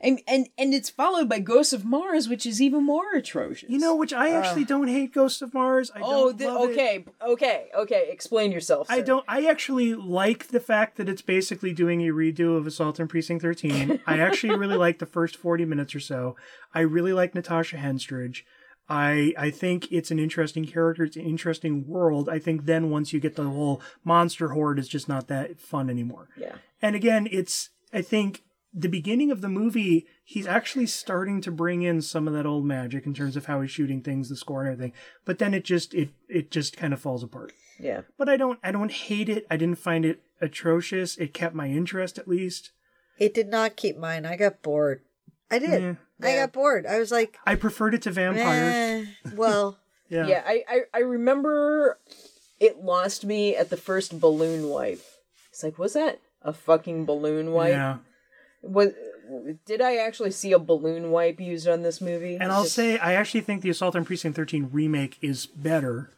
[0.00, 3.68] and, and and it's followed by Ghosts of Mars, which is even more atrocious.
[3.68, 4.36] You know, which I oh.
[4.36, 5.90] actually don't hate Ghosts of Mars.
[5.94, 6.72] I Oh, don't the, love it.
[6.72, 8.08] okay, okay, okay.
[8.10, 8.86] Explain yourself.
[8.90, 9.24] I don't.
[9.28, 13.42] I actually like the fact that it's basically doing a redo of Assault on Precinct
[13.42, 14.00] 13.
[14.06, 16.36] I actually really like the first 40 minutes or so.
[16.74, 18.42] I really like Natasha Henstridge.
[18.88, 21.04] I I think it's an interesting character.
[21.04, 22.28] It's an interesting world.
[22.28, 25.88] I think then once you get the whole monster horde, it's just not that fun
[25.88, 26.28] anymore.
[26.36, 26.56] Yeah.
[26.82, 28.42] And again, it's I think
[28.72, 32.64] the beginning of the movie, he's actually starting to bring in some of that old
[32.64, 34.92] magic in terms of how he's shooting things, the score and everything.
[35.24, 38.02] But then it just it it just kind of falls apart Yeah.
[38.16, 39.46] but I don't I don't hate it.
[39.50, 41.16] I didn't find it atrocious.
[41.16, 42.70] It kept my interest at least.
[43.18, 44.24] It did not keep mine.
[44.24, 45.02] I got bored.
[45.50, 45.82] I did.
[45.82, 45.94] Yeah.
[46.22, 46.86] I got bored.
[46.86, 49.06] I was like, I preferred it to vampires.
[49.26, 50.26] eh, well, Yeah.
[50.26, 51.98] Yeah, I, I, I remember
[52.58, 55.00] it lost me at the first balloon wipe.
[55.50, 57.70] It's like, was that a fucking balloon wipe?
[57.72, 57.98] Yeah.
[58.62, 58.92] Was
[59.64, 62.36] did I actually see a balloon wipe used on this movie?
[62.36, 66.10] And I'll Just- say I actually think the Assault on Precinct 13 remake is better.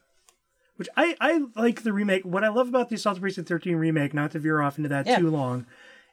[0.76, 2.24] Which I, I like the remake.
[2.24, 4.88] What I love about the Assault on Precinct 13 remake, not to veer off into
[4.88, 5.18] that Yeah.
[5.18, 5.66] too long,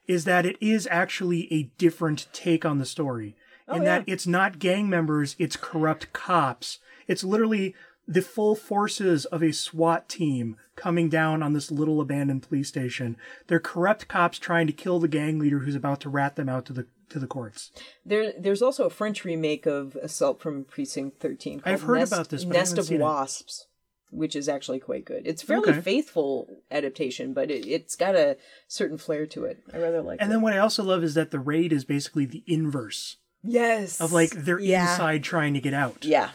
[0.08, 3.36] is that it is actually a different take on the story.
[3.68, 6.80] Oh, in that it's not gang members, it's corrupt cops.
[7.08, 7.74] It's literally
[8.12, 13.16] the full forces of a SWAT team coming down on this little abandoned police station.
[13.48, 16.66] They're corrupt cops trying to kill the gang leader who's about to rat them out
[16.66, 17.72] to the to the courts.
[18.06, 21.62] there there's also a French remake of Assault from Precinct 13.
[21.66, 23.04] I've heard Nest, about this, Nest of seen it.
[23.04, 23.66] Wasps,
[24.12, 25.26] which is actually quite good.
[25.26, 25.82] It's fairly Okay.
[25.82, 28.38] faithful adaptation, but it, it's got a
[28.68, 29.60] certain flair to it.
[29.74, 32.26] I rather like And then what I also love is that the raid is basically
[32.26, 34.92] the inverse yes, of like they're Yeah.
[34.92, 36.06] inside trying to get out.
[36.06, 36.30] yeah.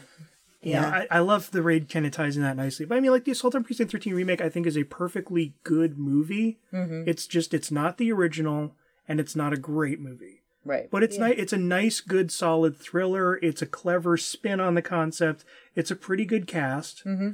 [0.67, 2.87] Yeah, I, I love the raid kind of ties in that nicely.
[2.87, 5.55] But I mean, like the Assault on Precinct 13 remake, I think is a perfectly
[5.62, 6.59] good movie.
[7.07, 8.75] It's just it's not the original,
[9.09, 10.43] and it's not a great movie.
[10.65, 10.91] Right.
[10.91, 11.35] But it's nice.
[11.37, 13.39] It's a nice, good, solid thriller.
[13.43, 15.45] It's a clever spin on the concept.
[15.75, 17.05] It's a pretty good cast.
[17.05, 17.31] Mm-hmm.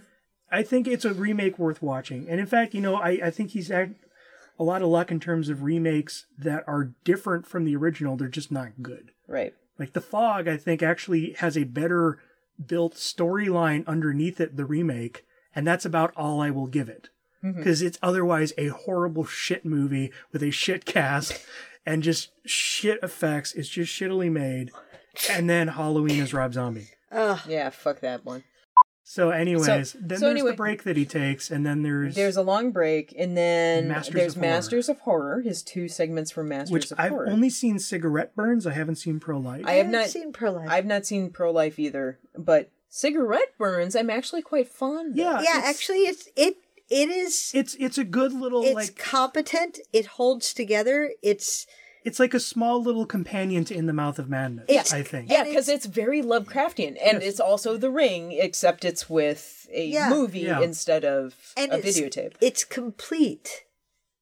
[0.51, 2.29] I think it's a remake worth watching.
[2.29, 3.95] And in fact, you know, I, I think he's had
[4.59, 8.17] a lot of luck in terms of remakes that are different from the original.
[8.17, 9.13] They're just not good.
[9.29, 9.55] Right.
[9.79, 12.19] Like The Fog, I think actually has a better
[12.67, 17.09] built storyline underneath it, the remake, and that's about all I will give it.
[17.45, 17.59] Mm-hmm.
[17.59, 21.45] Because it's otherwise a horrible shit movie with a shit cast
[21.87, 23.55] and just shit effects.
[23.55, 24.71] It's just shittily made.
[25.31, 26.91] And then Halloween is Rob Zombie.
[27.13, 28.45] Yeah, fuck that one.
[29.13, 32.37] So, anyways, then so there's anyway- the break that he takes, and then there's, There's
[32.37, 34.53] a long break, and then Masters there's of Horror.
[34.55, 36.79] Masters of Horror, his two segments from Masters of Horror.
[36.79, 37.29] which of I've Horror.
[37.29, 38.69] only seen cigarette burns.
[38.69, 39.67] I haven't seen pro life.
[39.67, 40.69] I have haven't not seen Pro Life.
[40.71, 45.17] I've not seen Pro Life either, but cigarette burns I'm actually quite fond of.
[45.17, 46.59] yeah, yeah, it's, actually, it's it
[46.89, 47.51] it is.
[47.53, 49.81] it's it's a good little It's like competent.
[49.93, 51.11] It holds together.
[51.21, 51.67] It's
[52.05, 54.67] it's like a small little companion to In the Mouth of Madness.
[54.69, 55.31] It's- I think.
[55.31, 60.09] Yeah, because it's, very Lovecraftian, and it's also The Ring, except it's with a Yeah.
[60.11, 60.61] movie Yeah.
[60.61, 62.35] instead of and a it's, videotape.
[62.41, 63.65] It's complete.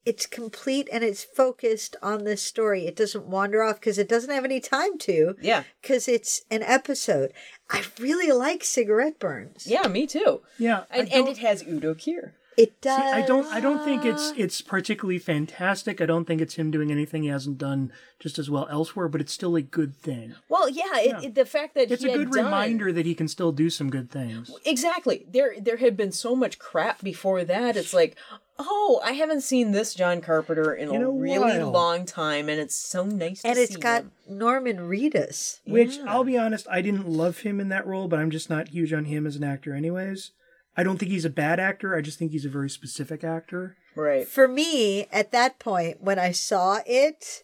[0.05, 2.87] It's complete and it's focused on this story.
[2.87, 5.35] It doesn't wander off because it doesn't have any time to.
[5.43, 5.64] Yeah.
[5.83, 7.33] Because it's an episode.
[7.68, 9.66] I really like cigarette burns.
[9.66, 10.41] Yeah, me too.
[10.59, 12.33] Yeah, and, and it has Udo Kier.
[12.59, 13.13] It See, does.
[13.15, 13.47] I don't.
[13.47, 16.01] I don't think it's it's particularly fantastic.
[16.01, 19.09] I don't think it's him doing anything he hasn't done just as well elsewhere.
[19.09, 20.35] But it's still a good thing.
[20.49, 23.07] Well, yeah, it, it- the fact that It's he a had good done- reminder that
[23.07, 24.51] he can still do some good things.
[24.67, 25.25] Exactly.
[25.31, 27.77] There, there had been so much crap before that.
[27.77, 28.17] It's like,
[28.59, 31.71] oh, I haven't seen this John Carpenter in, In a, a really while.
[31.71, 33.41] long time, and it's so nice.
[33.45, 34.13] And to it's see got him.
[34.29, 35.61] Norman Reedus.
[35.65, 38.69] Which I'll be honest, I didn't love him in that role, but I'm just not
[38.71, 40.33] huge on him as an actor, anyways.
[40.79, 41.97] I don't think he's a bad actor.
[41.97, 43.76] I just think he's a very specific actor.
[43.97, 44.26] right.
[44.29, 47.43] For me, at that point, when I saw it,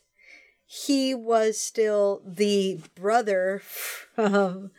[0.65, 4.71] he was still the brother from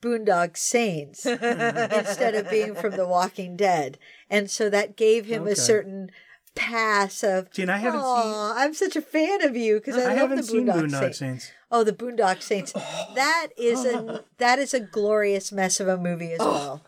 [0.00, 3.98] Boondock Saints instead of being from The Walking Dead.
[4.28, 5.52] And so that gave him Okay.
[5.52, 6.10] a certain
[6.56, 10.00] pass of, See, and I haven't "Aw, I'm such a fan of you because I,
[10.00, 11.18] I love haven't the seen Boondock, Boondock Saints.
[11.18, 11.52] Saints.
[11.70, 12.72] Oh, the Boondock Saints.
[12.74, 13.12] Oh.
[13.14, 16.50] That is a that is a glorious mess of a movie as oh.
[16.50, 16.82] well.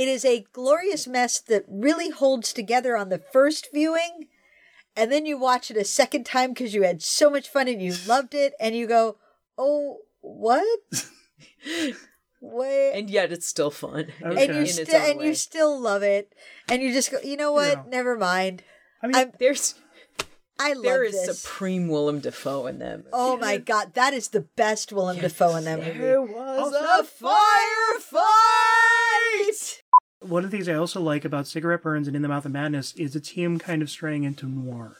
[0.00, 4.28] It is a glorious mess that really holds together on the first viewing,
[4.96, 7.82] and then you watch it a second time because you had so much fun and
[7.82, 9.18] you loved it, and you go,
[9.58, 10.64] "Oh, what?
[12.40, 14.06] Wait." And yet, it's still fun.
[14.24, 14.44] Okay.
[14.46, 16.32] And you In its still and you still love it,
[16.70, 17.76] and you just go, you know what?
[17.76, 17.82] Yeah.
[17.86, 18.62] Never mind.
[19.02, 19.74] I mean, I'm- There's
[20.58, 21.40] I love there is this.
[21.40, 23.04] supreme Willem Dafoe in them.
[23.12, 25.98] Oh my god, that is the best Willem Dafoe in that movie.
[25.98, 28.99] There was Also- a firefight.
[30.20, 32.52] One of the things I also like about Cigarette Burns and In the Mouth of
[32.52, 34.96] Madness is it's him kind of straying into noir.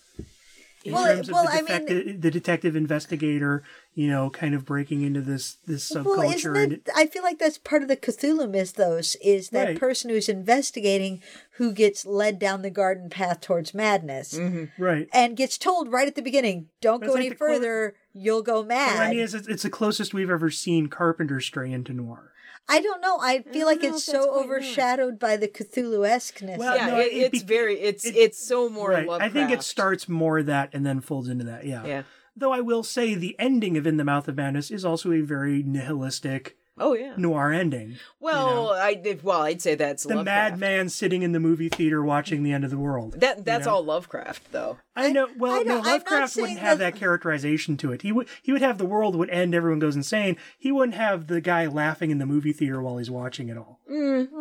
[0.82, 3.62] In Well, terms of well, the, I mean- the detective investigator,
[3.94, 6.04] you know, kind of breaking into this this subculture.
[6.06, 6.88] Well, isn't and it?
[6.96, 9.78] I feel like that's part of the Cthulhu mythos is that Right.
[9.78, 11.20] person who's investigating
[11.58, 14.82] who gets led down the garden path towards madness mm-hmm.
[14.82, 15.06] right.
[15.12, 17.94] and gets told right at the beginning, "Don't But go like any the clo- further,
[18.14, 21.70] you'll go Well, mad." I mean, it's, it's the closest we've ever seen Carpenter stray
[21.70, 22.32] into noir.
[22.68, 23.18] I don't know.
[23.20, 26.58] I feel like it's so quite overshadowed by the Cthulhu esqueness.
[26.58, 29.06] Well, yeah, no, it, it it's be- very it's it- it's so more right.
[29.08, 29.30] Lovecraft.
[29.36, 31.64] I think it starts more that and then folds into that.
[31.64, 31.84] Yeah.
[31.84, 32.02] Yeah.
[32.36, 35.20] Though I will say the ending of In the Mouth of Madness is also a
[35.20, 37.12] very nihilistic Oh yeah.
[37.16, 37.96] noir ending.
[38.18, 40.52] Well, I well I'd say that's The Lovecraft.
[40.58, 43.20] madman sitting in the movie theater watching the end of the world.
[43.20, 43.74] That that's know?
[43.74, 44.78] all Lovecraft though.
[44.96, 45.28] I know.
[45.36, 48.02] Well, I no, know, I'm Lovecraft wouldn't have that- that characterization to it.
[48.02, 48.26] He would.
[48.42, 49.54] He would have the world would end.
[49.54, 50.36] Everyone goes insane.
[50.58, 53.78] He wouldn't have the guy laughing in the movie theater while he's watching it all.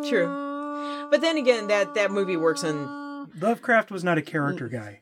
[0.08, 1.08] True.
[1.10, 3.30] But then again, that that movie works on.
[3.38, 4.72] Lovecraft was not a character Mm.
[4.72, 5.00] guy.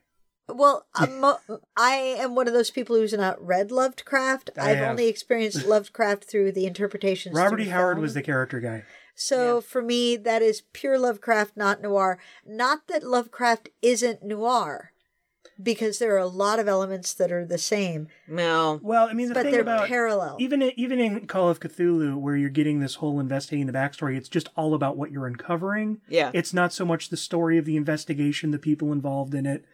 [0.49, 4.51] Well, I'm, uh, mo- I am one of those people who's not read Lovecraft.
[4.59, 4.91] I I've have.
[4.91, 7.35] only experienced Lovecraft through the interpretations.
[7.37, 7.67] Robert E.
[7.67, 8.03] Howard film.
[8.03, 8.85] was the character guy.
[9.15, 12.19] So for me, that is pure Lovecraft, not noir.
[12.47, 14.93] Not that Lovecraft isn't noir,
[15.61, 18.79] because there are a lot of elements that are the same, No.
[18.81, 20.37] Well, I mean, the but thing they're about parallel.
[20.39, 24.29] even even in Call of Cthulhu, where you're getting this whole investigating the backstory, it's
[24.29, 26.01] just all about what you're uncovering.
[26.09, 26.31] Yeah.
[26.33, 29.65] It's not so much the story of the investigation, the people involved in it.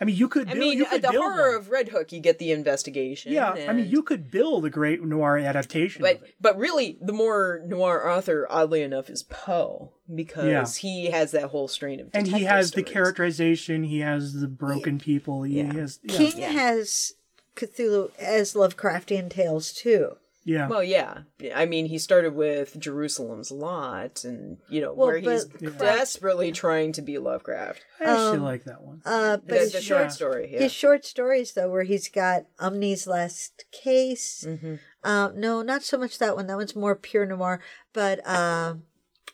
[0.00, 0.46] I mean, you could.
[0.48, 1.60] Build, I mean, you could the build horror one.
[1.60, 3.32] of Red Hook, you get the investigation.
[3.32, 6.02] Yeah, I mean, you could build a great noir adaptation.
[6.02, 6.34] But of it.
[6.40, 10.66] but really, the more noir author, oddly enough, is Poe because Yeah.
[10.88, 12.08] he has that whole strain of.
[12.12, 13.84] and he detective has the characterization.
[13.84, 15.44] He has the broken people.
[15.44, 15.72] He Yeah.
[15.74, 16.00] has.
[16.02, 16.16] Yeah.
[16.16, 17.14] King has
[17.54, 20.16] Cthulhu as Lovecraftian tales too.
[20.46, 20.68] Yeah.
[20.68, 21.20] Well, yeah.
[21.54, 26.52] I mean, he started with Jerusalem's Lot, and you know Well, where he's but- desperately
[26.52, 27.82] trying to be Lovecraft.
[28.00, 29.00] I actually Um, like that one.
[29.06, 30.50] Uh, but The, his short, short story.
[30.52, 30.60] Yeah.
[30.60, 34.44] his short stories though, where he's got Umney's Last Case.
[34.46, 34.80] Mhm.
[35.02, 36.46] Uh, no, not so much that one.
[36.46, 37.60] That one's more pure noir.
[37.94, 38.74] But uh,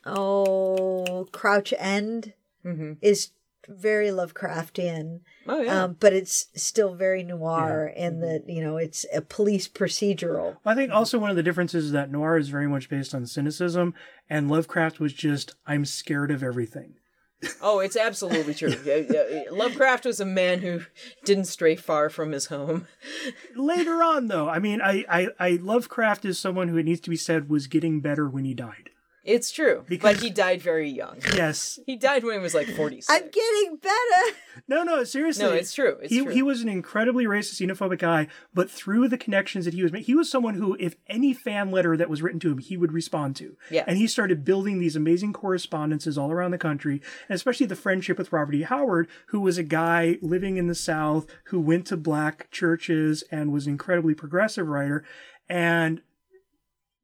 [0.06, 2.34] oh, Crouch End
[2.64, 2.98] Mhm.
[3.00, 3.30] is
[3.71, 5.21] very Lovecraftian.
[5.47, 5.85] Oh yeah.
[5.85, 10.57] Um, but it's still very noir in that you know it's a police procedural.
[10.64, 13.27] I think also one of the differences is that noir is very much based on
[13.27, 13.95] cynicism,
[14.29, 16.95] and Lovecraft was just I'm scared of everything.
[17.62, 18.75] oh, it's absolutely true.
[18.85, 19.43] Yeah, yeah.
[19.51, 20.83] Lovecraft was a man who
[21.25, 22.87] didn't stray far from his home.
[23.57, 27.11] Later on, though, I mean, I, I, I Lovecraft is someone who it needs to
[27.11, 28.91] be said was getting better when he died.
[29.25, 31.18] It's true, Because- but he died very young.
[31.37, 33.03] Yes, He died when he was like forty.
[33.09, 34.37] I'm getting better.
[34.68, 35.99] no, no, seriously, No, it's true.
[36.03, 36.33] It's he true.
[36.33, 40.07] he was an incredibly racist, xenophobic guy, but through the connections that he was making,
[40.07, 42.93] he was someone who, if any fan letter that was written to him, he would
[42.93, 43.57] respond to.
[43.71, 43.85] Yeah.
[43.87, 48.16] and he started building these amazing correspondences all around the country, and especially the friendship
[48.18, 48.62] with Robert E.
[48.62, 53.53] Howard, who was a guy living in the South who went to black churches and
[53.53, 55.05] was an incredibly progressive writer,
[55.49, 56.01] and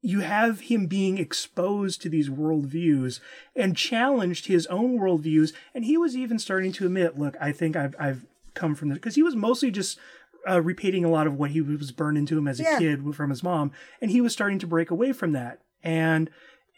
[0.01, 3.19] you have him being exposed to these worldviews
[3.55, 5.53] and challenged his own worldviews.
[5.73, 8.97] And he was even starting to admit, look, I think I've, I've come from this
[8.97, 9.99] because he was mostly just
[10.47, 12.79] uh, repeating a lot of what he was burned into him as a Yeah.
[12.79, 13.71] kid from his mom.
[14.01, 15.61] And he was starting to break away from that.
[15.83, 16.29] And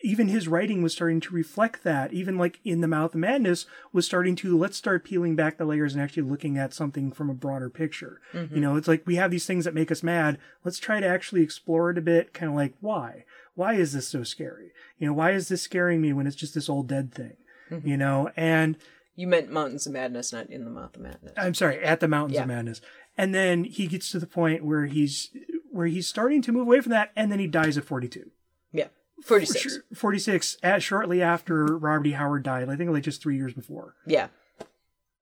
[0.01, 2.13] even his writing was starting to reflect that.
[2.13, 5.65] Even like in The Mouth of Madness was starting to let's start peeling back the
[5.65, 8.21] layers and actually looking at something from a broader picture.
[8.33, 8.55] Mm-hmm.
[8.55, 10.37] You know, it's like we have these things that make us mad.
[10.63, 13.25] Let's try to actually explore it a bit, kind of like why?
[13.55, 14.71] Why is this so scary?
[14.97, 17.35] You know, why is this scaring me when it's just this old dead thing?
[17.69, 17.87] Mm-hmm.
[17.87, 18.77] You know, and
[19.17, 21.33] You meant Mountains of Madness, not in the Mouth of Madness.
[21.35, 22.43] I'm sorry, at the Mountains Yeah.
[22.43, 22.79] of Madness.
[23.17, 25.29] And then he gets to the point where he's
[25.71, 28.31] where he's starting to move away from that, and then he dies at 42.
[29.21, 29.79] Yeah, forty-six.
[29.93, 32.11] 46 at shortly after Robert E.
[32.11, 32.69] Howard died.
[32.69, 33.95] I think like just three years before.
[34.05, 34.27] Yeah,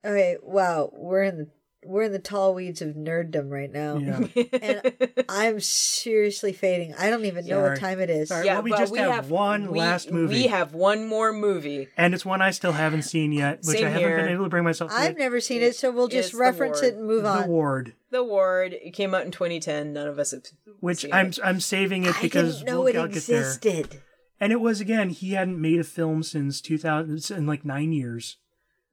[0.05, 1.47] Okay, wow, we're in the
[1.85, 4.43] we're in the tall weeds of nerddom right now, Yeah.
[4.61, 6.93] and I'm seriously fading.
[6.95, 8.29] I don't even know what time it is.
[8.29, 8.45] Sorry.
[8.45, 8.55] yeah.
[8.55, 10.33] well, we but just have one we- last movie.
[10.35, 11.87] We have one more movie.
[11.95, 14.49] And it's one I still haven't seen yet, which Same I haven't been able to
[14.49, 14.97] bring myself to.
[14.97, 17.47] I've never seen it, so we'll just It's reference it and move the on.
[17.47, 18.73] Ward, The Ward.
[18.73, 19.93] It came out in 2010.
[19.93, 20.43] None of us have
[20.79, 21.39] which seen I'm it.
[21.43, 23.39] I'm saving it I because didn't know we'll it I'll get there.
[23.39, 24.01] existed.
[24.39, 28.37] And it was again, he hadn't made a film since 2000 in like nine years.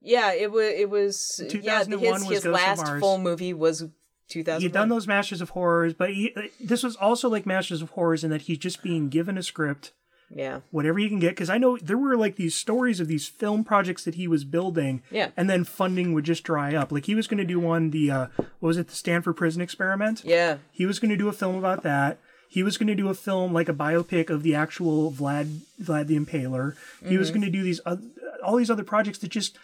[0.01, 0.65] Yeah, it was.
[0.75, 1.39] It was.
[1.43, 2.99] Yeah, 2001 his was his Ghost last Mars.
[2.99, 3.85] full movie was
[4.29, 4.61] 2000.
[4.61, 8.23] He'd done those Masters of Horrors, but he, this was also like Masters of Horrors
[8.23, 9.93] in that he's just being given a script,
[10.33, 11.29] Yeah, whatever you can get.
[11.31, 14.43] Because I know there were like these stories of these film projects that he was
[14.43, 15.29] building, Yeah.
[15.37, 16.91] and then funding would just dry up.
[16.91, 19.61] Like he was going to do one, the uh, what was it, the Stanford Prison
[19.61, 20.23] Experiment?
[20.25, 22.17] yeah, He was going to do a film about that.
[22.47, 26.07] He was going to do a film like a biopic of the actual Vlad Vlad
[26.07, 26.75] the Impaler.
[27.05, 28.03] He was going to do these oth-
[28.43, 29.57] all these other projects that just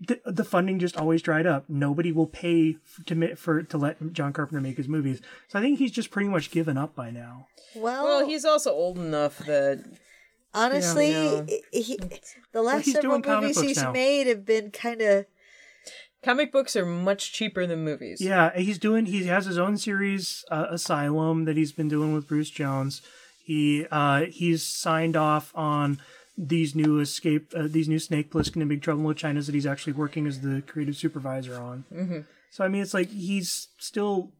[0.00, 1.64] the, the funding just always dried up.
[1.68, 2.76] Nobody will pay
[3.06, 5.20] to ma- for to let John Carpenter make his movies.
[5.48, 7.46] So I think he's just pretty much given up by now.
[7.74, 9.84] Well, Well, he's also old enough that
[10.54, 11.42] honestly, Yeah.
[11.72, 11.98] he, he-
[12.52, 13.92] the last he's several doing movies he's now.
[13.92, 15.26] made have been kind of.
[16.24, 18.20] comic books are much cheaper than movies.
[18.20, 19.06] Yeah, he's doing.
[19.06, 23.02] He has his own series, uh, Asylum, that he's been doing with Bruce Jones.
[23.44, 26.00] He uh, he's signed off on
[26.40, 29.54] these new escape, uh, these new Snake Plissken and Big Trouble in Little China's that
[29.56, 31.84] he's actually working as the creative supervisor on.
[31.92, 32.20] Mm-hmm.
[32.52, 34.32] So I mean, it's like he's still,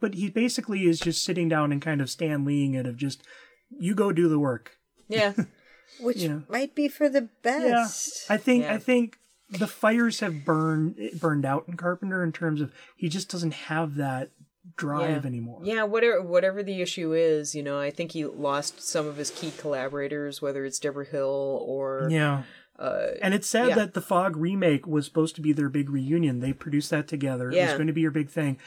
[0.00, 3.22] but he basically is just sitting down and kind of Stan Leeing it of just
[3.70, 4.72] you go do the work.
[5.08, 5.34] Yeah,
[6.00, 6.40] Which Yeah.
[6.48, 8.26] might be for the best.
[8.28, 8.74] Yeah, I think Yeah.
[8.74, 9.18] I think
[9.48, 13.94] the fires have burned burned out in Carpenter in terms of he just doesn't have
[13.94, 14.30] that
[14.76, 15.28] drive Yeah.
[15.28, 15.60] anymore.
[15.62, 15.82] yeah.
[15.84, 19.52] Whatever, whatever the issue is, you know, I think he lost some of his key
[19.58, 22.42] collaborators, whether it's Debra Hill or Yeah.
[22.78, 23.74] uh, And it's sad Yeah.
[23.76, 26.40] that the Fog remake was supposed to be their big reunion.
[26.40, 27.50] They produced that together.
[27.50, 28.58] It was going to be your big thing.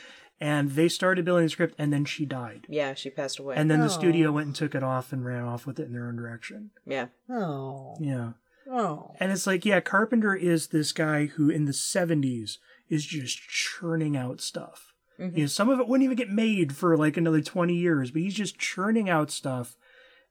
[0.42, 2.66] And they started building the script and then she died.
[2.70, 3.56] yeah, she passed away.
[3.58, 3.90] And then the Oh.
[3.90, 6.72] studio went and took it off and ran off with it in their own direction.
[6.86, 8.32] yeah, Oh, Yeah.
[8.72, 13.38] oh, And it's like, yeah, Carpenter is this guy who in the 70s is just
[13.50, 14.89] churning out stuff.
[15.20, 15.46] You know, mm-hmm.
[15.48, 18.58] some of it wouldn't even get made for like another 20 years, but he's just
[18.58, 19.76] churning out stuff.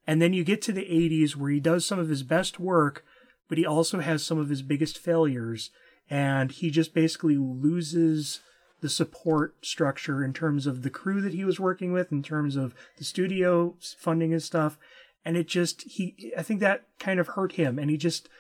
[0.07, 3.05] And then you get to the 80s where he does some of his best work,
[3.49, 5.71] but he also has some of his biggest failures.
[6.09, 8.41] And he just basically loses
[8.81, 12.57] the support structure in terms of the crew that he was working with, in terms
[12.57, 14.79] of the studio funding his stuff.
[15.23, 17.79] And it just, he, I think that kind of hurt him.
[17.79, 18.31] And he just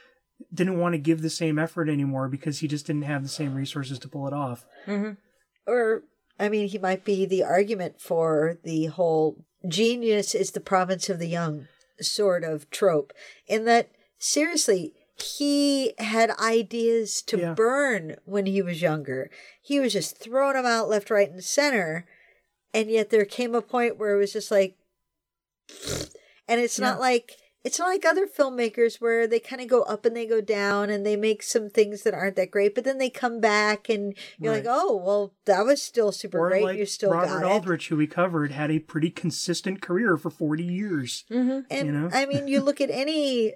[0.54, 3.54] didn't want to give the same effort anymore because he just didn't have the same
[3.54, 4.64] resources to pull it off.
[4.86, 5.12] Mm-hmm.
[5.70, 6.04] or
[6.38, 11.18] I mean, he might be the argument for the whole genius is the province of
[11.18, 11.66] the young
[12.00, 13.12] sort of trope
[13.46, 17.54] in that seriously he had ideas to Yeah.
[17.54, 19.30] burn when he was younger
[19.60, 22.06] he was just throwing them out left right and center
[22.72, 24.76] and yet there came a point where it was just like
[26.48, 27.32] and it's not like
[27.64, 30.90] it's not like other filmmakers where they kind of go up and they go down
[30.90, 34.14] and they make some things that aren't that great but then they come back and
[34.38, 37.42] you're like oh well that was still super Or great like you still Robert got
[37.42, 41.24] it Aldrich, who we covered, had a pretty consistent career for 40 years.
[41.30, 41.60] Mm-hmm.
[41.70, 42.10] And you know?
[42.12, 43.54] I mean, you look at any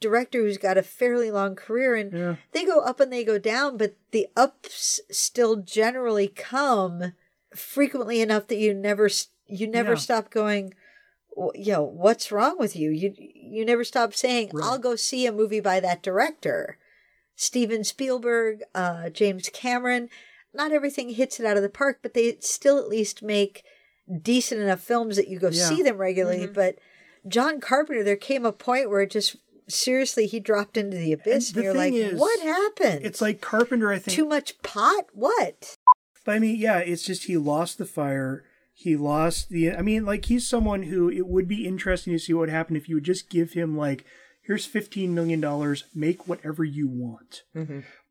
[0.00, 2.36] director who's got a fairly long career and Yeah.
[2.52, 7.12] they go up and they go down, but the ups still generally come
[7.54, 9.08] frequently enough that you never
[9.46, 9.98] you never Yeah.
[9.98, 10.74] stop going "W-
[11.54, 14.64] yo what's wrong with you you you never stop saying Right.
[14.64, 16.78] i'll go see a movie by that director
[17.36, 20.08] steven spielberg uh james cameron
[20.52, 23.64] not everything hits it out of the park but they still at least make
[24.22, 25.68] decent enough films that you go Yeah.
[25.68, 26.76] see them regularly but
[27.26, 31.48] john carpenter there came a point where it just seriously he dropped into the abyss
[31.48, 34.14] and, the you're like thing is, what happened It's like Carpenter, I think.
[34.14, 35.74] too much pot what
[36.24, 38.44] But I mean, yeah, it's just he lost the fire.
[38.76, 39.72] He lost the.
[39.72, 42.74] I mean, like he's someone who it would be interesting to see what would happen
[42.76, 44.04] if you would just give him like,
[44.42, 47.44] here's fifteen million dollars, make whatever you want.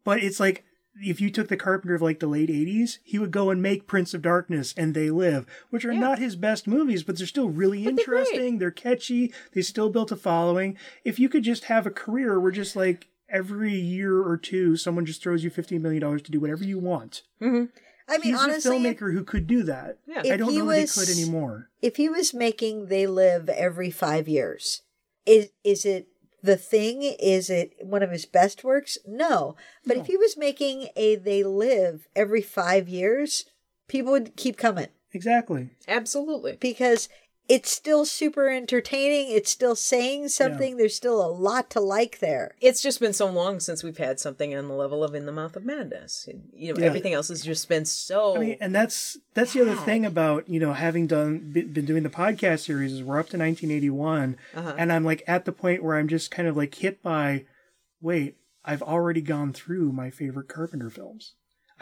[0.04, 0.64] But it's like
[1.02, 3.88] if you took the Carpenter of like the late '80s, he would go and make
[3.88, 7.50] Prince of Darkness and They Live, which are not his best movies, but they're still
[7.50, 8.58] really interesting.
[8.60, 9.34] They're catchy.
[9.54, 10.78] They still built a following.
[11.04, 15.06] If you could just have a career where just like every year or two, someone
[15.06, 17.24] just throws you fifteen million dollars to do whatever you want.
[18.14, 19.98] I mean He's honestly a filmmaker who could do that.
[20.08, 20.22] Yeah.
[20.34, 21.70] I don't he know was- that he could anymore.
[21.82, 24.82] if he was making they live every five years
[25.26, 26.08] is is it
[26.42, 29.56] the thing is it one of his best works no
[29.86, 33.46] but if he was making a they live every five years
[33.88, 35.70] people would keep coming Exactly.
[35.88, 36.58] Absolutely.
[36.60, 37.08] because
[37.50, 42.56] it's still super entertaining it's still saying something there's still a lot to like there
[42.62, 45.32] It's just been so long since we've had something on the level of In the
[45.34, 46.28] Mouth of Madness.
[46.54, 46.86] You know, Yeah.
[46.86, 48.38] everything else has just been so.
[48.38, 51.86] I mean, and that's that's the other thing about you know having done been been
[51.86, 54.76] doing the podcast series is we're up to 1981, Uh-huh.
[54.78, 57.46] and I'm like at the point where I'm just kind of like hit by,
[58.02, 61.34] wait, I've already gone through my favorite Carpenter films.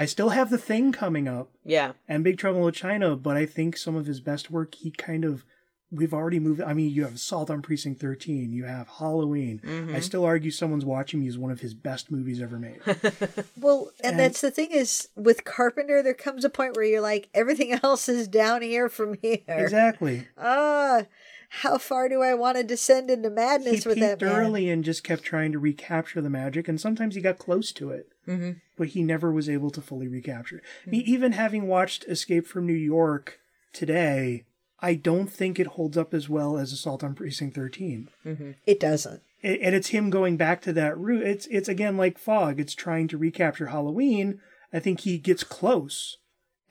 [0.01, 1.91] I still have the thing coming up yeah.
[2.07, 5.23] and Big Trouble in China, but I think some of his best work he kind
[5.23, 5.45] of
[5.91, 6.59] we've already moved.
[6.59, 9.61] I mean, you have Assault on Precinct 13, you have Halloween.
[9.63, 9.95] Mm-hmm.
[9.95, 12.79] I still argue someone's watching me is one of his best movies ever made.
[13.59, 17.29] well and, that's the thing is with carpenter there comes a point where you're like
[17.35, 20.27] everything else is down here from here exactly.
[20.37, 21.03] ah
[21.49, 24.85] how far do i want to descend into He madness with that man early and
[24.85, 28.51] just kept trying to recapture the magic, and sometimes he got close to it, mm-hmm.
[28.81, 30.63] But he never was able to fully recapture it.
[30.63, 30.91] I hmm.
[30.91, 33.39] mean, even having watched Escape from New York
[33.73, 34.45] today,
[34.79, 38.09] I don't think it holds up as well as Assault on Precinct 13.
[38.25, 38.51] Mm-hmm.
[38.65, 41.21] it doesn't A- and it's him going back to that route.
[41.27, 42.59] It's it's again like Fog.
[42.59, 44.41] It's trying to recapture Halloween.
[44.73, 46.17] I think he gets close.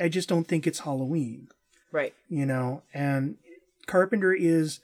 [0.00, 1.48] I just don't think it's Halloween
[1.92, 2.14] Right.
[2.28, 3.36] you know and
[3.86, 4.80] carpenter is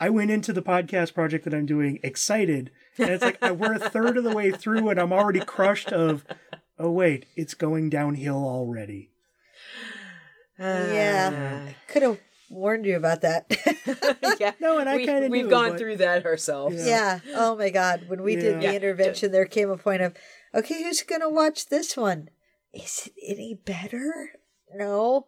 [0.00, 3.78] i went into the podcast project that i'm doing excited and it's like we're a
[3.90, 6.24] third of the way through and i'm already crushed of
[6.80, 9.10] oh wait it's going downhill already
[10.58, 10.62] ah,
[10.92, 12.18] Yeah, could have
[12.50, 13.46] warned you about that.
[14.40, 14.52] yeah.
[14.60, 16.84] No, and I We- kinda We've knew, gone but- through that ourselves.
[16.86, 17.20] yeah.
[17.34, 18.08] Oh my God.
[18.08, 18.72] When we did the Yeah.
[18.72, 20.14] intervention, there came a point of,
[20.54, 22.28] okay, who's going to watch this one?
[22.74, 24.30] Is it any better?
[24.74, 25.26] No.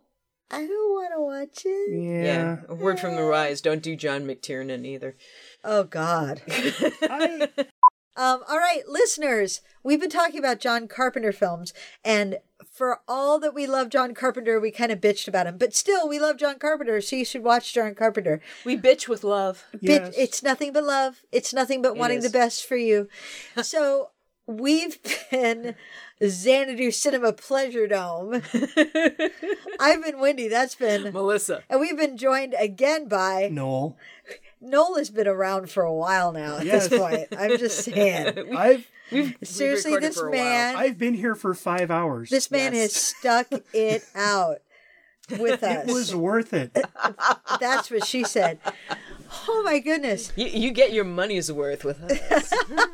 [0.51, 1.93] I don't want to watch it.
[2.03, 2.57] yeah, Yeah.
[2.69, 3.61] A word from the rise.
[3.61, 5.17] Don't do John McTiernan either.
[5.65, 6.43] Oh God.
[6.49, 7.49] I,
[8.17, 11.73] Um, all right, listeners, we've been talking about John Carpenter films,
[12.05, 12.39] and
[12.71, 16.09] for all that we love John Carpenter, we kind of bitched about him, but still,
[16.09, 18.41] we love John Carpenter, so you should watch John Carpenter.
[18.67, 19.65] We bitch with love.
[19.73, 20.15] Bit, Yes.
[20.19, 21.23] it's nothing but love.
[21.33, 22.25] It's nothing but wanting is.
[22.25, 23.09] the best for you.
[23.63, 24.11] So
[24.47, 24.99] we've
[25.31, 25.75] been
[26.23, 28.43] Xanadu Cinema Pleasure Dome.
[29.81, 30.49] I've been Wendy.
[30.49, 31.63] That's been, Melissa.
[31.71, 33.97] and we've been joined again by Noel.
[34.63, 34.97] Noel.
[34.97, 36.59] Has been around for a while now.
[36.59, 36.89] At Yes.
[36.89, 38.55] this point, I'm just saying.
[38.57, 38.87] I've
[39.43, 40.41] Seriously, recorded this for a while.
[40.41, 42.31] man, I've been here for five hours.
[42.31, 42.83] this man Yes.
[42.83, 44.59] has stuck it out
[45.39, 45.87] with us.
[45.89, 46.77] it was worth it.
[47.61, 48.59] That's what she said.
[49.49, 50.33] Oh my goodness.
[50.37, 52.53] You, you get your money's worth with us.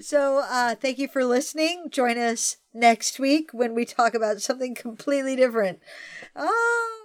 [0.00, 1.88] So, uh, thank you for listening.
[1.90, 5.80] Join us next week when we talk about something completely different.
[6.34, 7.03] Oh.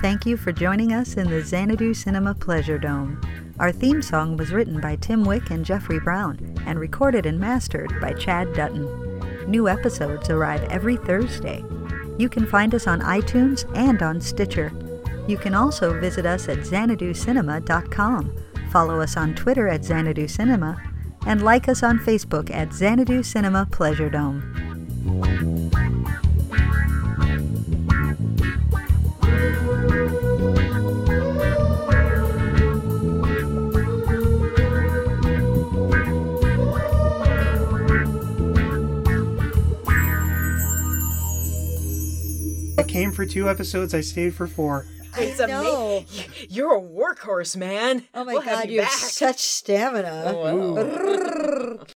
[0.00, 3.20] Thank you for joining us in the Xanadu Cinema Pleasure Dome.
[3.58, 7.92] Our theme song was written by Tim Wick and Jeffrey Brown and recorded and mastered
[8.00, 9.20] by Chad Dutton.
[9.46, 11.62] New episodes arrive every Thursday.
[12.16, 14.72] You can find us on iTunes and on Stitcher.
[15.28, 18.36] You can also visit us at xanaducinema.com,
[18.72, 20.80] follow us on Twitter at Xanadu Cinema,
[21.26, 25.99] and like us on Facebook at Xanadu Cinema Pleasure Dome.
[42.90, 43.94] Came for two episodes.
[43.94, 44.86] I stayed for four.
[45.18, 46.04] It's I know.
[46.08, 46.30] amazing.
[46.48, 48.04] You're a workhorse, man.
[48.14, 48.90] Oh my We'll have god, you you back.
[48.90, 50.32] have such stamina.
[50.36, 51.84] Well,